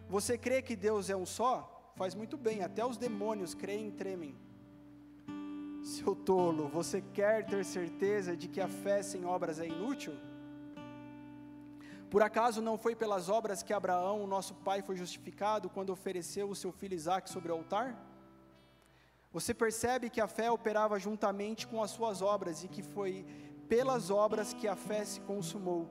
[0.10, 1.94] Você crê que Deus é um só?
[1.96, 4.36] Faz muito bem, até os demônios creem e tremem.
[5.82, 10.14] Seu tolo, você quer ter certeza de que a fé sem obras é inútil?
[12.14, 16.56] Por acaso não foi pelas obras que Abraão, nosso pai, foi justificado quando ofereceu o
[16.56, 17.88] seu filho Isaque sobre o altar?
[19.32, 23.26] Você percebe que a fé operava juntamente com as suas obras e que foi
[23.68, 25.90] pelas obras que a fé se consumou.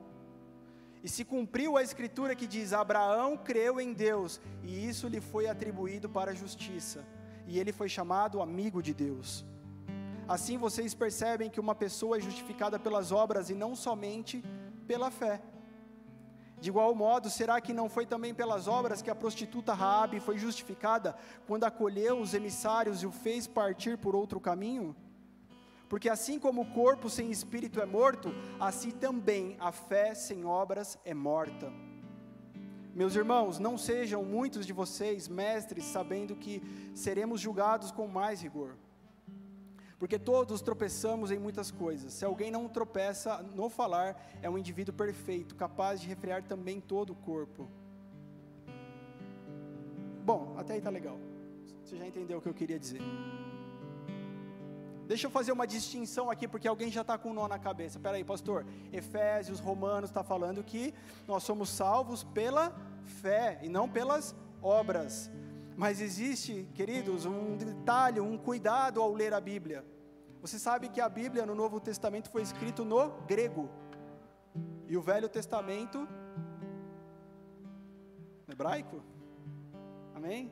[1.03, 5.49] E se cumpriu a escritura que diz: Abraão creu em Deus, e isso lhe foi
[5.49, 7.05] atribuído para a justiça,
[7.45, 9.43] e ele foi chamado amigo de Deus.
[10.25, 14.41] Assim vocês percebem que uma pessoa é justificada pelas obras e não somente
[14.87, 15.41] pela fé.
[16.63, 20.37] De igual modo, será que não foi também pelas obras que a prostituta Raabe foi
[20.37, 21.13] justificada
[21.45, 24.95] quando acolheu os emissários e o fez partir por outro caminho?
[25.89, 30.97] Porque assim como o corpo sem espírito é morto, assim também a fé sem obras
[31.03, 31.69] é morta.
[32.95, 36.63] Meus irmãos, não sejam muitos de vocês mestres sabendo que
[36.95, 38.77] seremos julgados com mais rigor.
[40.03, 42.11] Porque todos tropeçamos em muitas coisas.
[42.11, 47.13] Se alguém não tropeça no falar, é um indivíduo perfeito, capaz de refrear também todo
[47.13, 47.69] o corpo.
[50.25, 51.17] Bom, até aí tá legal.
[51.85, 53.01] Você já entendeu o que eu queria dizer.
[55.07, 57.97] Deixa eu fazer uma distinção aqui, porque alguém já está com um nó na cabeça.
[57.97, 58.65] Espera aí, pastor.
[58.91, 60.93] Efésios, Romanos está falando que
[61.25, 62.75] nós somos salvos pela
[63.05, 65.31] fé e não pelas obras.
[65.75, 69.83] Mas existe, queridos, um detalhe, um cuidado ao ler a Bíblia.
[70.41, 73.69] Você sabe que a Bíblia no Novo Testamento foi escrito no grego.
[74.87, 76.07] E o Velho Testamento
[78.45, 79.01] no hebraico.
[80.13, 80.51] Amém?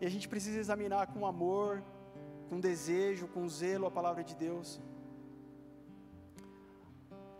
[0.00, 1.82] E a gente precisa examinar com amor,
[2.48, 4.80] com desejo, com zelo a palavra de Deus.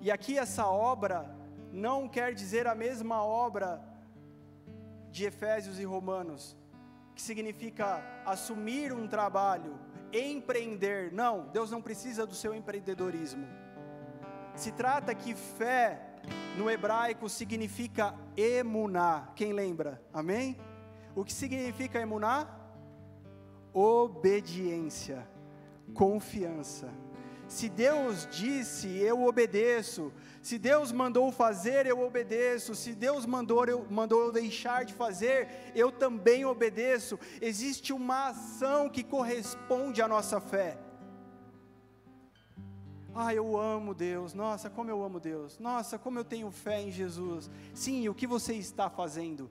[0.01, 1.35] E aqui essa obra
[1.73, 3.92] não quer dizer a mesma obra
[5.13, 6.57] de Efésios e Romanos,
[7.15, 9.79] que significa assumir um trabalho,
[10.13, 11.13] empreender.
[11.13, 13.47] Não, Deus não precisa do seu empreendedorismo.
[14.57, 16.01] Se trata que fé
[16.57, 19.29] no hebraico significa emuná.
[19.37, 20.03] Quem lembra?
[20.13, 20.57] Amém?
[21.15, 22.49] O que significa emuná?
[23.73, 25.29] Obediência,
[25.95, 26.89] confiança.
[27.53, 30.11] Se Deus disse, eu obedeço.
[30.41, 32.75] Se Deus mandou fazer, eu obedeço.
[32.75, 37.19] Se Deus mandou eu, mandou eu deixar de fazer, eu também obedeço.
[37.43, 40.79] Existe uma ação que corresponde à nossa fé.
[43.15, 44.33] Ah, eu amo Deus.
[44.33, 45.59] Nossa, como eu amo Deus.
[45.59, 47.51] Nossa, como eu tenho fé em Jesus.
[47.75, 49.51] Sim, o que você está fazendo?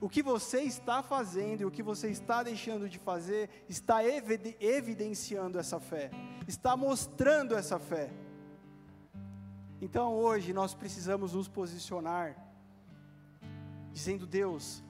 [0.00, 5.58] O que você está fazendo e o que você está deixando de fazer está evidenciando
[5.58, 6.10] essa fé,
[6.46, 8.08] está mostrando essa fé.
[9.80, 12.36] Então hoje nós precisamos nos posicionar,
[13.92, 14.84] dizendo: Deus,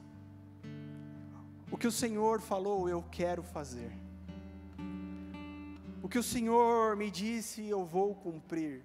[1.71, 3.91] o que o Senhor falou eu quero fazer,
[6.03, 8.83] o que o Senhor me disse eu vou cumprir,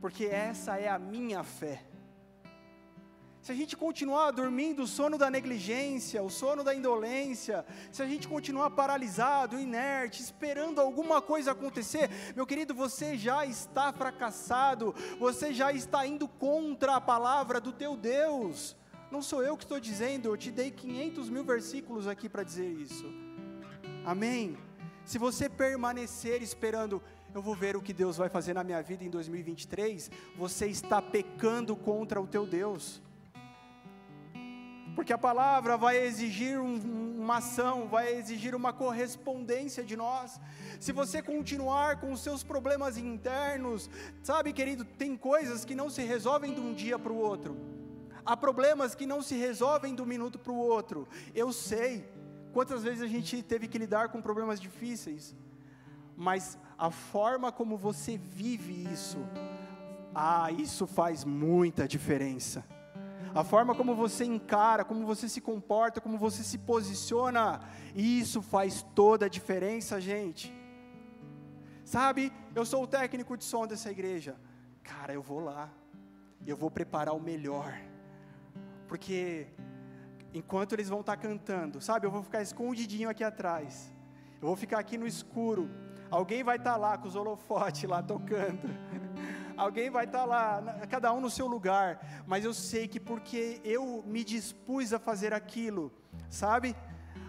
[0.00, 1.84] porque essa é a minha fé
[3.48, 8.06] se a gente continuar dormindo o sono da negligência, o sono da indolência, se a
[8.06, 15.54] gente continuar paralisado, inerte, esperando alguma coisa acontecer, meu querido, você já está fracassado, você
[15.54, 18.76] já está indo contra a palavra do teu Deus.
[19.10, 22.68] Não sou eu que estou dizendo, eu te dei 500 mil versículos aqui para dizer
[22.68, 23.06] isso.
[24.04, 24.58] Amém?
[25.06, 27.02] Se você permanecer esperando,
[27.34, 31.00] eu vou ver o que Deus vai fazer na minha vida em 2023, você está
[31.00, 33.00] pecando contra o teu Deus
[34.94, 40.40] porque a palavra vai exigir um, uma ação, vai exigir uma correspondência de nós.
[40.80, 43.90] Se você continuar com os seus problemas internos,
[44.22, 47.56] sabe, querido, tem coisas que não se resolvem de um dia para o outro,
[48.24, 51.06] há problemas que não se resolvem de um minuto para o outro.
[51.34, 52.08] Eu sei
[52.52, 55.34] quantas vezes a gente teve que lidar com problemas difíceis,
[56.16, 59.18] mas a forma como você vive isso,
[60.14, 62.64] ah, isso faz muita diferença
[63.34, 67.60] a forma como você encara, como você se comporta, como você se posiciona,
[67.94, 70.54] isso faz toda a diferença, gente.
[71.84, 74.36] Sabe, eu sou o técnico de som dessa igreja.
[74.82, 75.70] Cara, eu vou lá,
[76.46, 77.78] eu vou preparar o melhor,
[78.86, 79.48] porque
[80.32, 83.92] enquanto eles vão estar cantando, sabe, eu vou ficar escondidinho aqui atrás,
[84.40, 85.70] eu vou ficar aqui no escuro,
[86.10, 88.68] alguém vai estar lá com os holofotes lá tocando.
[89.58, 93.60] alguém vai estar tá lá, cada um no seu lugar, mas eu sei que porque
[93.64, 95.92] eu me dispus a fazer aquilo,
[96.30, 96.74] sabe?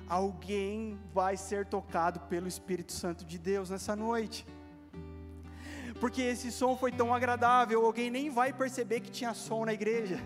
[0.07, 4.45] Alguém vai ser tocado pelo Espírito Santo de Deus nessa noite.
[5.99, 10.19] Porque esse som foi tão agradável, alguém nem vai perceber que tinha som na igreja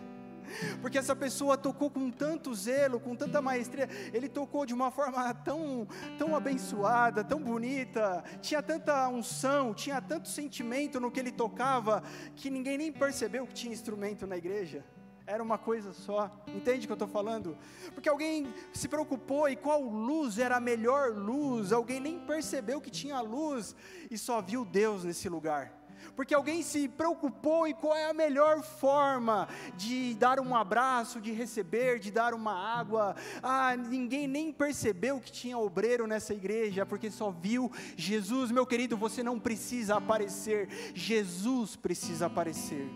[0.81, 5.33] porque essa pessoa tocou com tanto zelo, com tanta maestria, ele tocou de uma forma
[5.33, 5.87] tão,
[6.17, 12.03] tão abençoada, tão bonita, tinha tanta unção, tinha tanto sentimento no que ele tocava,
[12.35, 14.83] que ninguém nem percebeu que tinha instrumento na igreja.
[15.25, 17.57] Era uma coisa só, entende o que eu estou falando?
[17.93, 22.91] Porque alguém se preocupou e qual luz era a melhor luz, alguém nem percebeu que
[22.91, 23.73] tinha luz
[24.11, 25.82] e só viu Deus nesse lugar
[26.15, 31.31] porque alguém se preocupou em qual é a melhor forma de dar um abraço, de
[31.31, 33.15] receber, de dar uma água.
[33.41, 38.51] Ah, ninguém nem percebeu que tinha obreiro nessa igreja, porque só viu Jesus.
[38.51, 42.89] Meu querido, você não precisa aparecer, Jesus precisa aparecer.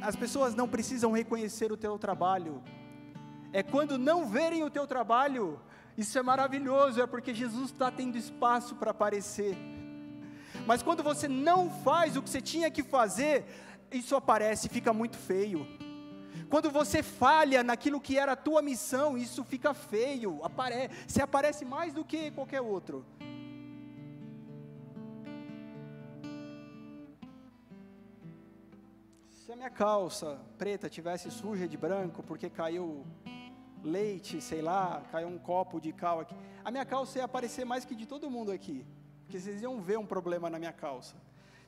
[0.00, 2.62] As pessoas não precisam reconhecer o teu trabalho.
[3.52, 5.58] É quando não verem o teu trabalho
[5.96, 9.56] isso é maravilhoso, é porque Jesus está tendo espaço para aparecer.
[10.66, 13.44] Mas quando você não faz o que você tinha que fazer,
[13.90, 15.66] isso aparece fica muito feio.
[16.50, 21.64] Quando você falha naquilo que era a tua missão, isso fica feio, apare você aparece
[21.64, 23.04] mais do que qualquer outro.
[29.30, 33.06] Se a minha calça preta tivesse suja de branco porque caiu
[33.82, 37.84] leite, sei lá, caiu um copo de cal aqui, a minha calça ia aparecer mais
[37.84, 38.84] que de todo mundo aqui,
[39.24, 41.14] porque vocês iam ver um problema na minha calça.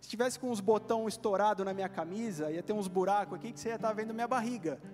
[0.01, 3.59] Se tivesse com os botões estourados na minha camisa, ia ter uns buracos aqui que
[3.59, 4.81] você ia estar vendo minha barriga.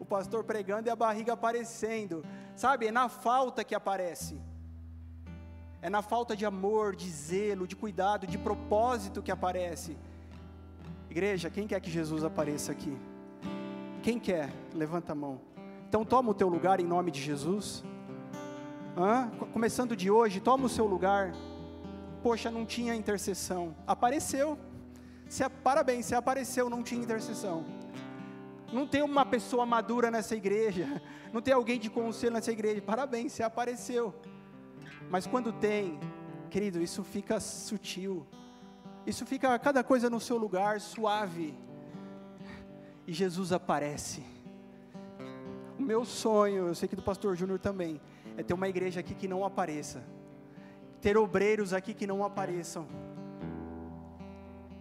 [0.00, 2.24] O pastor pregando e a barriga aparecendo.
[2.54, 4.40] Sabe, é na falta que aparece.
[5.82, 9.98] É na falta de amor, de zelo, de cuidado, de propósito que aparece.
[11.10, 12.96] Igreja, quem quer que Jesus apareça aqui?
[14.02, 14.52] Quem quer?
[14.72, 15.40] Levanta a mão.
[15.88, 17.82] Então toma o teu lugar em nome de Jesus.
[18.94, 19.30] Hã?
[19.52, 21.32] Começando de hoje, toma o seu lugar.
[22.22, 23.74] Poxa, não tinha intercessão.
[23.86, 24.58] Apareceu.
[25.30, 27.64] Se, parabéns, se apareceu, não tinha intercessão.
[28.70, 31.00] Não tem uma pessoa madura nessa igreja.
[31.32, 32.80] Não tem alguém de conselho nessa igreja.
[32.80, 34.14] Parabéns, se apareceu.
[35.10, 36.00] Mas quando tem,
[36.50, 38.26] querido, isso fica sutil.
[39.06, 41.54] Isso fica cada coisa no seu lugar, suave.
[43.06, 44.22] E Jesus aparece.
[45.90, 47.98] Meu sonho, eu sei que do pastor Júnior também,
[48.36, 50.04] é ter uma igreja aqui que não apareça
[51.00, 52.86] ter obreiros aqui que não apareçam,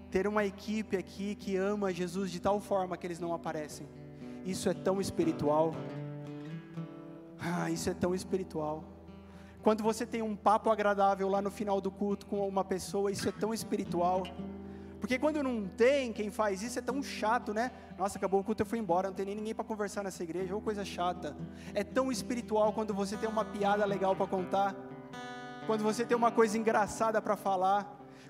[0.09, 3.87] ter uma equipe aqui que ama Jesus de tal forma que eles não aparecem.
[4.45, 5.73] Isso é tão espiritual.
[7.39, 8.83] Ah, isso é tão espiritual.
[9.61, 13.27] Quando você tem um papo agradável lá no final do culto com uma pessoa, isso
[13.27, 14.23] é tão espiritual.
[14.99, 17.71] Porque quando não tem quem faz isso é tão chato, né?
[17.97, 20.55] Nossa, acabou o culto, eu fui embora, não tem nem ninguém para conversar nessa igreja,
[20.55, 21.35] ou coisa chata.
[21.73, 24.75] É tão espiritual quando você tem uma piada legal para contar
[25.67, 27.81] quando você tem uma coisa engraçada para falar,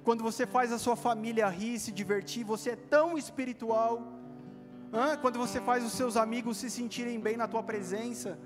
[0.04, 4.02] quando você faz a sua família rir, se divertir, você é tão espiritual.
[4.92, 5.16] Hã?
[5.18, 8.40] Quando você faz os seus amigos se sentirem bem na tua presença.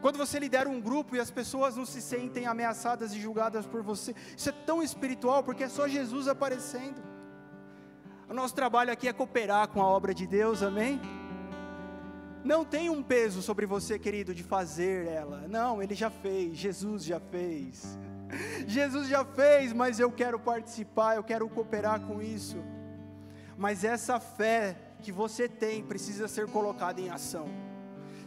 [0.00, 3.82] Quando você lidera um grupo e as pessoas não se sentem ameaçadas e julgadas por
[3.82, 7.02] você, isso é tão espiritual porque é só Jesus aparecendo.
[8.28, 11.00] O nosso trabalho aqui é cooperar com a obra de Deus, amém?
[12.42, 15.46] Não tem um peso sobre você, querido, de fazer ela.
[15.48, 17.98] Não, ele já fez, Jesus já fez.
[18.66, 22.56] Jesus já fez, mas eu quero participar, eu quero cooperar com isso.
[23.58, 27.48] Mas essa fé que você tem precisa ser colocada em ação.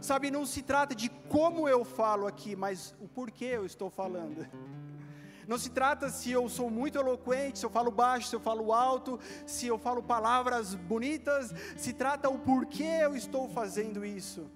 [0.04, 4.45] Sabe, não se trata de como eu falo aqui, mas o porquê eu estou falando.
[5.47, 8.72] Não se trata se eu sou muito eloquente, se eu falo baixo, se eu falo
[8.72, 14.49] alto, se eu falo palavras bonitas, se trata o porquê eu estou fazendo isso.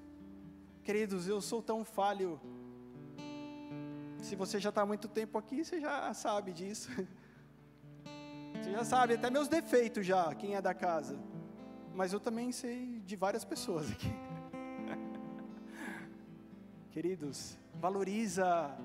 [0.85, 2.39] Queridos, eu sou tão falho.
[4.21, 6.89] Se você já está há muito tempo aqui, você já sabe disso.
[8.53, 11.19] Você já sabe até meus defeitos já, quem é da casa.
[11.93, 14.11] Mas eu também sei de várias pessoas aqui.
[16.97, 18.75] Queridos, valoriza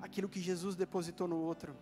[0.00, 1.72] aquilo que Jesus depositou no outro.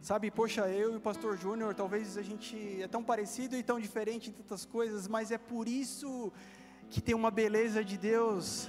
[0.00, 3.78] Sabe, poxa, eu e o pastor Júnior, talvez a gente é tão parecido e tão
[3.78, 6.32] diferente em tantas coisas, mas é por isso
[6.88, 8.66] que tem uma beleza de Deus,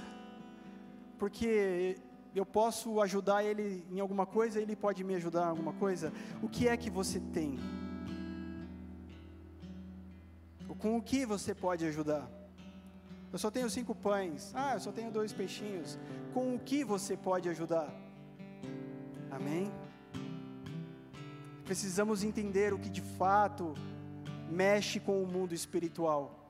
[1.18, 1.96] porque
[2.34, 6.12] eu posso ajudar ele em alguma coisa, ele pode me ajudar em alguma coisa.
[6.42, 7.58] O que é que você tem?
[10.82, 12.28] Com o que você pode ajudar?
[13.32, 14.50] Eu só tenho cinco pães.
[14.52, 15.96] Ah, eu só tenho dois peixinhos.
[16.34, 17.88] Com o que você pode ajudar?
[19.30, 19.70] Amém?
[21.64, 23.74] Precisamos entender o que de fato
[24.50, 26.41] mexe com o mundo espiritual.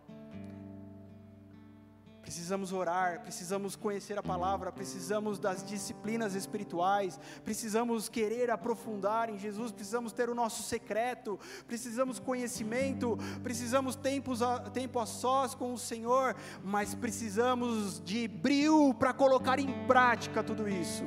[2.32, 9.70] Precisamos orar, precisamos conhecer a palavra, precisamos das disciplinas espirituais, precisamos querer aprofundar em Jesus,
[9.70, 15.78] precisamos ter o nosso secreto, precisamos conhecimento, precisamos tempos a, tempo a sós com o
[15.78, 16.34] Senhor,
[16.64, 21.04] mas precisamos de brilho para colocar em prática tudo isso.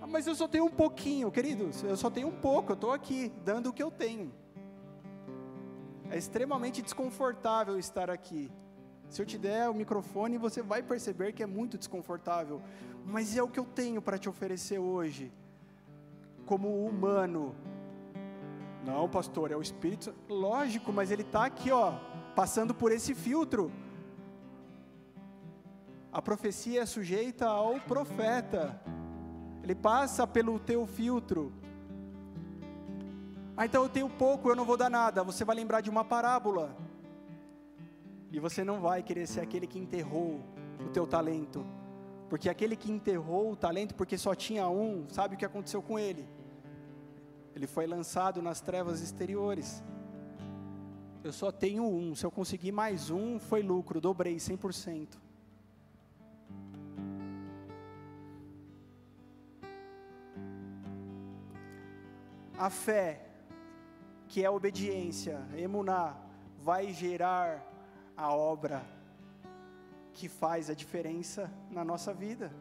[0.00, 2.90] Ah, mas eu só tenho um pouquinho, queridos, eu só tenho um pouco, eu estou
[2.90, 4.34] aqui dando o que eu tenho.
[6.10, 8.50] É extremamente desconfortável estar aqui.
[9.12, 12.62] Se eu te der o microfone, você vai perceber que é muito desconfortável,
[13.04, 15.30] mas é o que eu tenho para te oferecer hoje,
[16.46, 17.54] como humano.
[18.86, 20.14] Não, pastor, é o Espírito.
[20.30, 21.92] Lógico, mas ele está aqui, ó,
[22.34, 23.70] passando por esse filtro.
[26.10, 28.80] A profecia é sujeita ao profeta.
[29.62, 31.52] Ele passa pelo teu filtro.
[33.54, 35.22] Ah, então eu tenho pouco, eu não vou dar nada.
[35.22, 36.74] Você vai lembrar de uma parábola.
[38.32, 40.40] E você não vai querer ser aquele que enterrou
[40.80, 41.64] o teu talento.
[42.28, 45.98] Porque aquele que enterrou o talento porque só tinha um, sabe o que aconteceu com
[45.98, 46.26] ele?
[47.54, 49.82] ele foi lançado nas trevas exteriores.
[51.22, 55.18] Eu só tenho um, se eu conseguir mais um, foi lucro, dobrei 100%.
[62.58, 63.26] A fé,
[64.28, 66.16] que é a obediência, emuná,
[66.60, 67.64] vai gerar
[68.22, 68.84] a obra
[70.14, 72.52] que faz a diferença na nossa vida.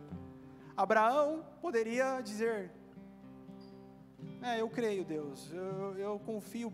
[0.75, 2.71] Abraão poderia dizer:
[4.41, 6.73] É, eu creio, Deus, eu, eu confio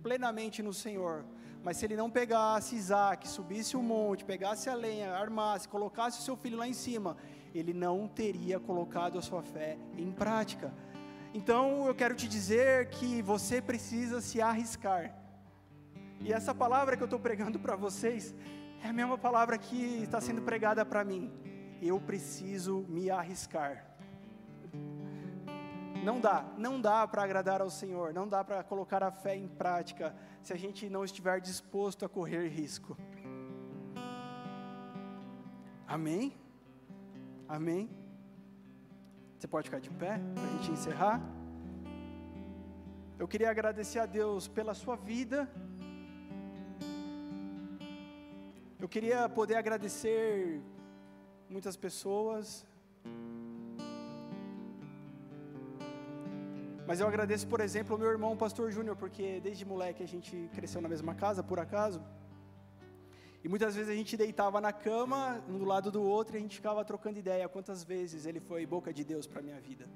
[0.00, 1.24] plenamente no Senhor.
[1.64, 6.22] Mas se ele não pegasse Isaac, subisse o monte, pegasse a lenha, armasse, colocasse o
[6.22, 7.16] seu filho lá em cima,
[7.52, 10.72] ele não teria colocado a sua fé em prática.
[11.34, 15.12] Então eu quero te dizer que você precisa se arriscar.
[16.20, 18.34] E essa palavra que eu estou pregando para vocês
[18.82, 21.32] é a mesma palavra que está sendo pregada para mim.
[21.80, 23.86] Eu preciso me arriscar.
[26.04, 29.48] Não dá, não dá para agradar ao Senhor, não dá para colocar a fé em
[29.48, 32.96] prática se a gente não estiver disposto a correr risco.
[35.86, 36.36] Amém?
[37.48, 37.90] Amém?
[39.38, 41.20] Você pode ficar de pé para a gente encerrar?
[43.18, 45.48] Eu queria agradecer a Deus pela sua vida.
[48.80, 50.62] Eu queria poder agradecer
[51.50, 52.64] muitas pessoas.
[56.86, 60.06] Mas eu agradeço, por exemplo, o meu irmão, o pastor Júnior, porque desde moleque a
[60.06, 62.00] gente cresceu na mesma casa, por acaso.
[63.42, 66.40] E muitas vezes a gente deitava na cama, um do lado do outro, e a
[66.40, 67.48] gente ficava trocando ideia.
[67.48, 69.86] Quantas vezes ele foi boca de Deus para a minha vida.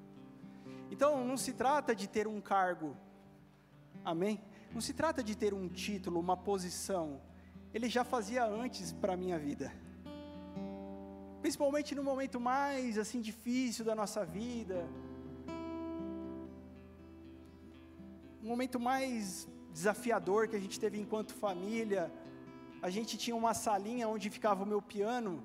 [0.91, 2.97] Então, não se trata de ter um cargo,
[4.05, 4.43] amém?
[4.73, 7.21] Não se trata de ter um título, uma posição
[7.74, 9.73] ele já fazia antes para a minha vida.
[11.40, 14.86] Principalmente no momento mais assim difícil da nossa vida.
[18.43, 22.12] Um momento mais desafiador que a gente teve enquanto família.
[22.82, 25.43] A gente tinha uma salinha onde ficava o meu piano.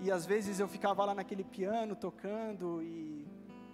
[0.00, 3.26] E às vezes eu ficava lá naquele piano tocando e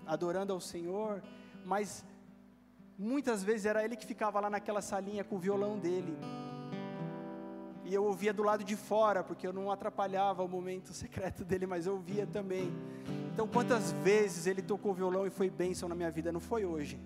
[0.07, 1.23] adorando ao Senhor,
[1.65, 2.05] mas
[2.99, 6.17] muitas vezes era ele que ficava lá naquela salinha com o violão dele
[7.85, 11.67] e eu ouvia do lado de fora, porque eu não atrapalhava o momento secreto dele,
[11.67, 12.73] mas eu ouvia também.
[13.33, 16.33] Então, quantas vezes ele tocou violão e foi bênção na minha vida?
[16.33, 16.99] Não foi hoje.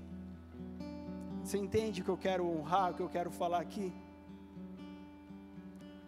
[1.42, 3.92] Você entende o que eu quero honrar, o que eu quero falar aqui?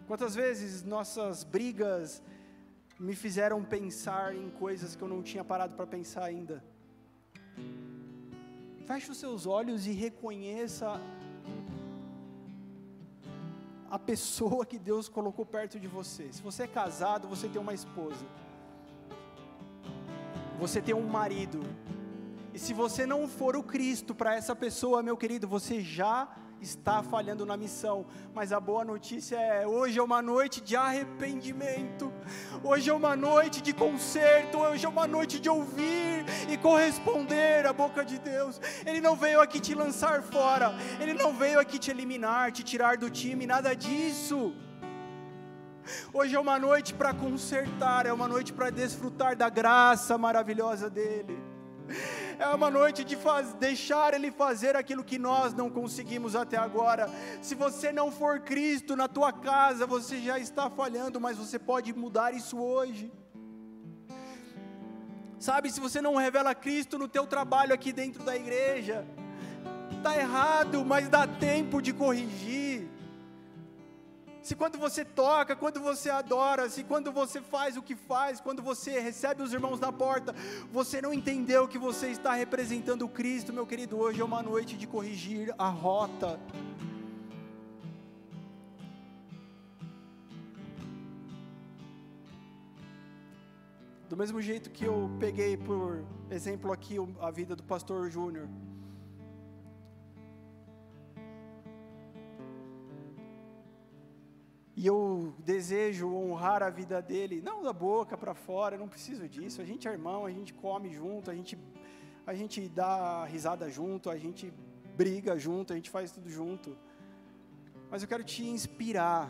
[0.07, 2.21] Quantas vezes nossas brigas
[2.99, 6.63] me fizeram pensar em coisas que eu não tinha parado para pensar ainda?
[8.85, 11.01] Feche os seus olhos e reconheça
[13.91, 16.31] a pessoa que Deus colocou perto de você.
[16.31, 18.25] Se você é casado, você tem uma esposa.
[20.57, 21.59] Você tem um marido.
[22.53, 27.01] E se você não for o Cristo para essa pessoa, meu querido, você já está
[27.01, 32.13] falhando na missão, mas a boa notícia é: hoje é uma noite de arrependimento,
[32.63, 37.73] hoje é uma noite de conserto, hoje é uma noite de ouvir e corresponder à
[37.73, 38.61] boca de Deus.
[38.85, 42.97] Ele não veio aqui te lançar fora, ele não veio aqui te eliminar, te tirar
[42.97, 44.53] do time, nada disso.
[46.13, 51.51] Hoje é uma noite para consertar, é uma noite para desfrutar da graça maravilhosa dele
[52.41, 57.07] é uma noite de faz, deixar Ele fazer aquilo que nós não conseguimos até agora.
[57.39, 61.93] Se você não for Cristo na tua casa, você já está falhando, mas você pode
[61.93, 63.11] mudar isso hoje.
[65.39, 69.05] Sabe, se você não revela Cristo no teu trabalho aqui dentro da igreja,
[69.95, 72.89] está errado, mas dá tempo de corrigir
[74.41, 78.61] se quando você toca, quando você adora, se quando você faz o que faz, quando
[78.61, 80.33] você recebe os irmãos na porta,
[80.71, 84.87] você não entendeu que você está representando Cristo, meu querido, hoje é uma noite de
[84.87, 86.39] corrigir a rota.
[94.09, 98.49] Do mesmo jeito que eu peguei por exemplo aqui a vida do pastor Júnior.
[104.81, 109.29] E eu desejo honrar a vida dele, não da boca para fora, eu não preciso
[109.29, 109.61] disso.
[109.61, 111.55] A gente é irmão, a gente come junto, a gente,
[112.25, 114.51] a gente dá risada junto, a gente
[114.97, 116.75] briga junto, a gente faz tudo junto.
[117.91, 119.29] Mas eu quero te inspirar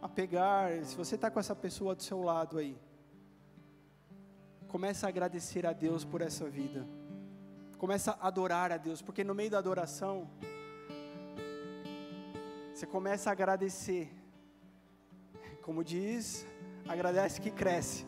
[0.00, 2.78] a pegar, se você está com essa pessoa do seu lado aí,
[4.68, 6.88] começa a agradecer a Deus por essa vida.
[7.76, 10.30] Começa a adorar a Deus, porque no meio da adoração,
[12.72, 14.10] você começa a agradecer
[15.70, 16.44] como diz,
[16.88, 18.04] agradece que cresce.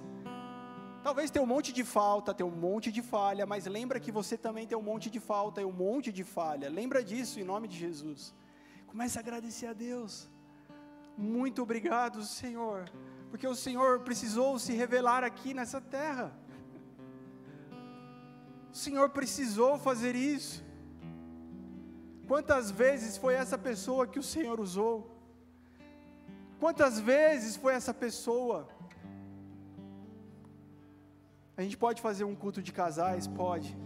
[1.00, 4.36] Talvez tenha um monte de falta, tenha um monte de falha, mas lembra que você
[4.36, 6.68] também tem um monte de falta e um monte de falha.
[6.68, 8.34] Lembra disso em nome de Jesus.
[8.88, 10.28] Comece a agradecer a Deus.
[11.16, 12.90] Muito obrigado, Senhor,
[13.30, 16.36] porque o Senhor precisou se revelar aqui nessa terra.
[18.72, 20.64] O Senhor precisou fazer isso.
[22.26, 25.11] Quantas vezes foi essa pessoa que o Senhor usou?
[26.62, 28.68] Quantas vezes foi essa pessoa?
[31.56, 33.26] A gente pode fazer um culto de casais?
[33.26, 33.76] Pode.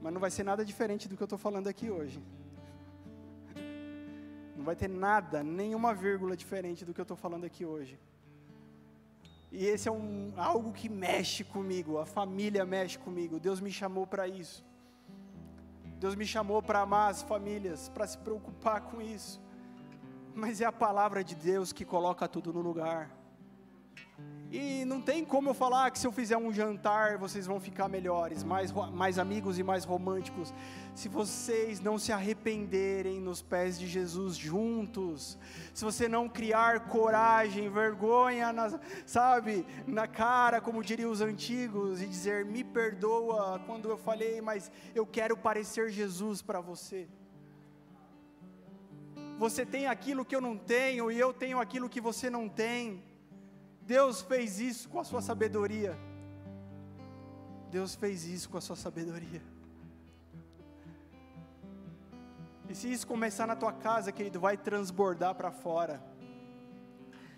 [0.00, 2.22] Mas não vai ser nada diferente do que eu estou falando aqui hoje.
[4.56, 7.98] Não vai ter nada, nenhuma vírgula diferente do que eu estou falando aqui hoje.
[9.50, 13.40] E esse é um, algo que mexe comigo, a família mexe comigo.
[13.40, 14.64] Deus me chamou para isso.
[15.98, 19.41] Deus me chamou para amar as famílias, para se preocupar com isso.
[20.34, 23.10] Mas é a palavra de Deus que coloca tudo no lugar.
[24.50, 27.88] E não tem como eu falar que se eu fizer um jantar vocês vão ficar
[27.88, 30.52] melhores, mais, mais amigos e mais românticos.
[30.94, 35.38] Se vocês não se arrependerem nos pés de Jesus juntos,
[35.72, 42.06] se você não criar coragem, vergonha, na, sabe, na cara, como diriam os antigos, e
[42.06, 47.08] dizer: me perdoa quando eu falei, mas eu quero parecer Jesus para você.
[49.42, 53.02] Você tem aquilo que eu não tenho e eu tenho aquilo que você não tem.
[53.80, 55.98] Deus fez isso com a sua sabedoria.
[57.68, 59.42] Deus fez isso com a sua sabedoria.
[62.68, 66.00] E se isso começar na tua casa, querido, vai transbordar para fora.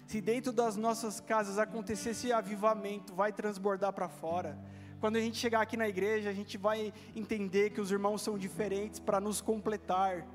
[0.06, 4.58] Se dentro das nossas casas acontecer esse avivamento, vai transbordar para fora.
[5.00, 8.36] Quando a gente chegar aqui na igreja, a gente vai entender que os irmãos são
[8.36, 10.26] diferentes para nos completar.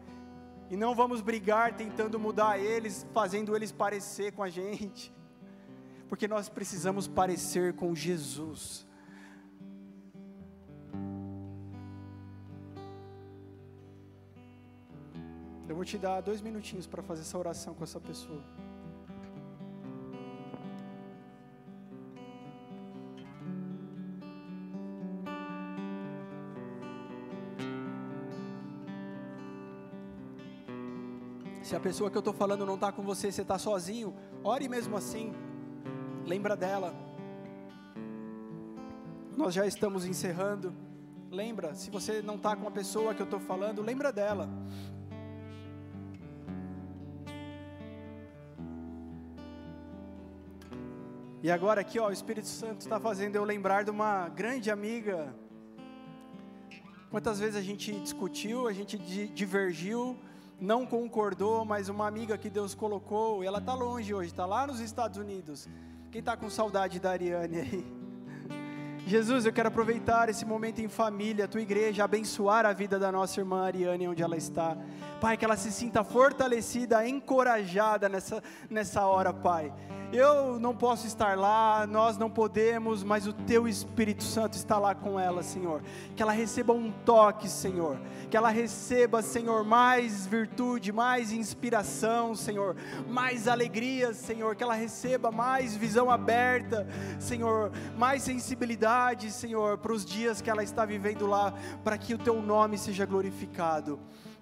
[0.69, 5.11] E não vamos brigar tentando mudar eles, fazendo eles parecer com a gente
[6.09, 8.85] porque nós precisamos parecer com Jesus.
[15.67, 18.43] Eu vou te dar dois minutinhos para fazer essa oração com essa pessoa.
[31.69, 34.11] Se a pessoa que eu estou falando não está com você, você está sozinho,
[34.43, 35.31] ore mesmo assim.
[36.25, 36.95] Lembra dela.
[39.37, 40.73] Nós já estamos encerrando.
[41.29, 44.49] Lembra, se você não está com a pessoa que eu estou falando, lembra dela.
[51.43, 55.35] E agora aqui, ó, o Espírito Santo está fazendo eu lembrar de uma grande amiga.
[57.11, 60.17] Quantas vezes a gente discutiu, a gente divergiu,
[60.59, 64.67] não concordou, mas uma amiga que Deus colocou, e ela está longe hoje, está lá
[64.67, 65.67] nos Estados Unidos.
[66.11, 67.98] Quem está com saudade da Ariane aí?
[69.09, 73.11] Jesus, eu quero aproveitar esse momento em família, a tua igreja, abençoar a vida da
[73.11, 74.77] nossa irmã Ariane onde ela está.
[75.19, 79.73] Pai, que ela se sinta fortalecida, encorajada nessa, nessa hora, Pai.
[80.11, 84.95] Eu não posso estar lá, nós não podemos, mas o Teu Espírito Santo está lá
[84.95, 85.83] com ela, Senhor.
[86.15, 87.95] Que ela receba um toque, Senhor.
[88.27, 92.75] Que ela receba, Senhor, mais virtude, mais inspiração, Senhor.
[93.07, 94.55] Mais alegria, Senhor.
[94.55, 96.87] Que ela receba mais visão aberta,
[97.19, 97.71] Senhor.
[97.95, 98.98] Mais sensibilidade,
[99.31, 101.53] Senhor, para os dias que ela está vivendo lá,
[101.83, 103.99] para que o Teu nome seja glorificado.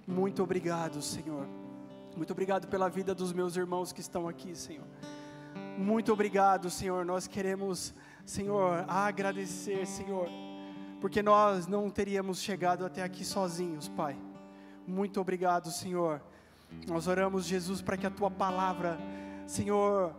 [0.07, 1.47] Muito obrigado, Senhor.
[2.15, 4.87] Muito obrigado pela vida dos meus irmãos que estão aqui, Senhor.
[5.77, 7.05] Muito obrigado, Senhor.
[7.05, 7.93] Nós queremos,
[8.25, 10.27] Senhor, agradecer, Senhor,
[10.99, 14.17] porque nós não teríamos chegado até aqui sozinhos, Pai.
[14.87, 16.19] Muito obrigado, Senhor.
[16.87, 18.97] Nós oramos, Jesus, para que a tua palavra,
[19.45, 20.15] Senhor,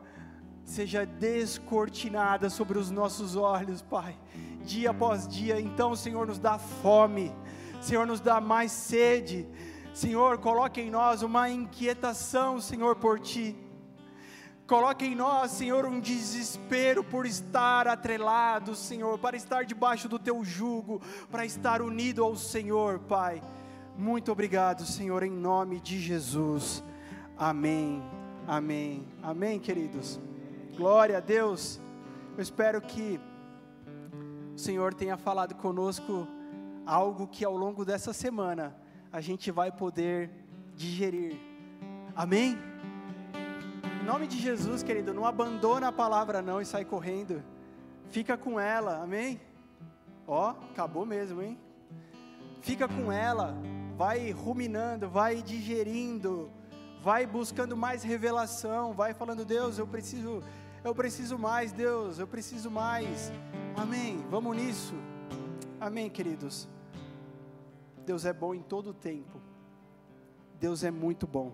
[0.68, 4.14] seja descortinada sobre os nossos olhos, Pai,
[4.64, 5.58] dia após dia.
[5.58, 7.34] Então, Senhor, nos dá fome,
[7.80, 9.48] Senhor, nos dá mais sede.
[9.94, 13.56] Senhor, coloque em nós uma inquietação, Senhor, por Ti.
[14.66, 20.44] Coloque em nós, Senhor, um desespero por estar atrelado, Senhor, para estar debaixo do teu
[20.44, 21.00] jugo,
[21.30, 23.42] para estar unido ao Senhor, Pai.
[23.96, 26.84] Muito obrigado, Senhor, em nome de Jesus.
[27.38, 28.02] Amém.
[28.46, 29.08] Amém.
[29.22, 30.20] Amém, queridos.
[30.78, 31.80] Glória a Deus.
[32.36, 33.20] Eu espero que
[34.54, 36.24] o Senhor tenha falado conosco
[36.86, 38.76] algo que ao longo dessa semana
[39.10, 40.30] a gente vai poder
[40.76, 41.36] digerir.
[42.14, 42.56] Amém?
[44.04, 47.42] nome de Jesus, querido, não abandona a palavra não e sai correndo.
[48.08, 49.38] Fica com ela, amém?
[50.26, 51.58] Ó, acabou mesmo, hein?
[52.62, 53.54] Fica com ela,
[53.96, 56.50] vai ruminando, vai digerindo,
[57.02, 60.42] vai buscando mais revelação, vai falando, Deus, eu preciso,
[60.88, 63.30] Eu preciso mais, Deus, eu preciso mais.
[63.76, 64.24] Amém.
[64.30, 64.94] Vamos nisso.
[65.78, 66.66] Amém, queridos.
[68.06, 69.38] Deus é bom em todo o tempo.
[70.58, 71.52] Deus é muito bom.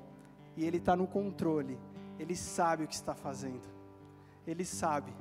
[0.56, 1.76] E Ele está no controle.
[2.16, 3.66] Ele sabe o que está fazendo.
[4.46, 5.12] Ele sabe.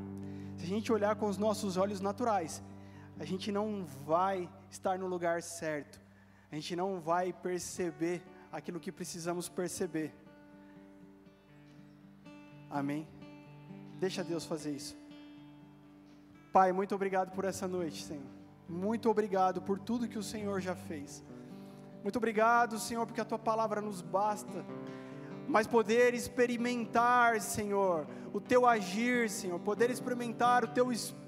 [0.57, 2.61] Se a gente olhar com os nossos olhos naturais,
[3.19, 5.99] a gente não vai estar no lugar certo.
[6.51, 8.21] A gente não vai perceber
[8.51, 10.13] aquilo que precisamos perceber.
[12.69, 13.07] Amém?
[13.99, 14.95] Deixa Deus fazer isso.
[16.51, 18.23] Pai, muito obrigado por essa noite, Senhor.
[18.67, 21.23] Muito obrigado por tudo que o Senhor já fez.
[22.03, 24.65] Muito obrigado, Senhor, porque a tua palavra nos basta.
[25.47, 31.22] Mas poder experimentar, Senhor, o teu agir, Senhor, poder experimentar o teu espírito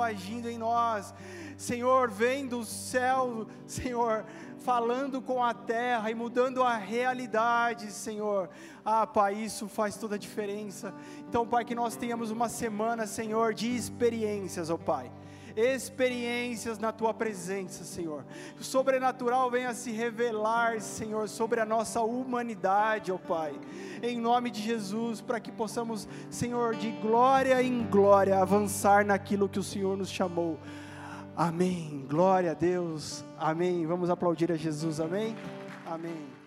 [0.00, 1.14] agindo em nós.
[1.56, 4.24] Senhor, vem do céu, Senhor,
[4.58, 8.48] falando com a terra e mudando a realidade, Senhor.
[8.84, 10.94] Ah, Pai, isso faz toda a diferença.
[11.28, 15.10] Então, Pai, que nós tenhamos uma semana, Senhor, de experiências, ó oh, Pai
[15.60, 18.24] experiências na tua presença, Senhor.
[18.58, 23.52] O sobrenatural venha se revelar, Senhor, sobre a nossa humanidade, ó Pai.
[24.02, 29.58] Em nome de Jesus, para que possamos, Senhor, de glória em glória, avançar naquilo que
[29.58, 30.58] o Senhor nos chamou.
[31.36, 32.06] Amém.
[32.08, 33.24] Glória a Deus.
[33.38, 33.86] Amém.
[33.86, 35.00] Vamos aplaudir a Jesus.
[35.00, 35.36] Amém.
[35.86, 36.39] Amém.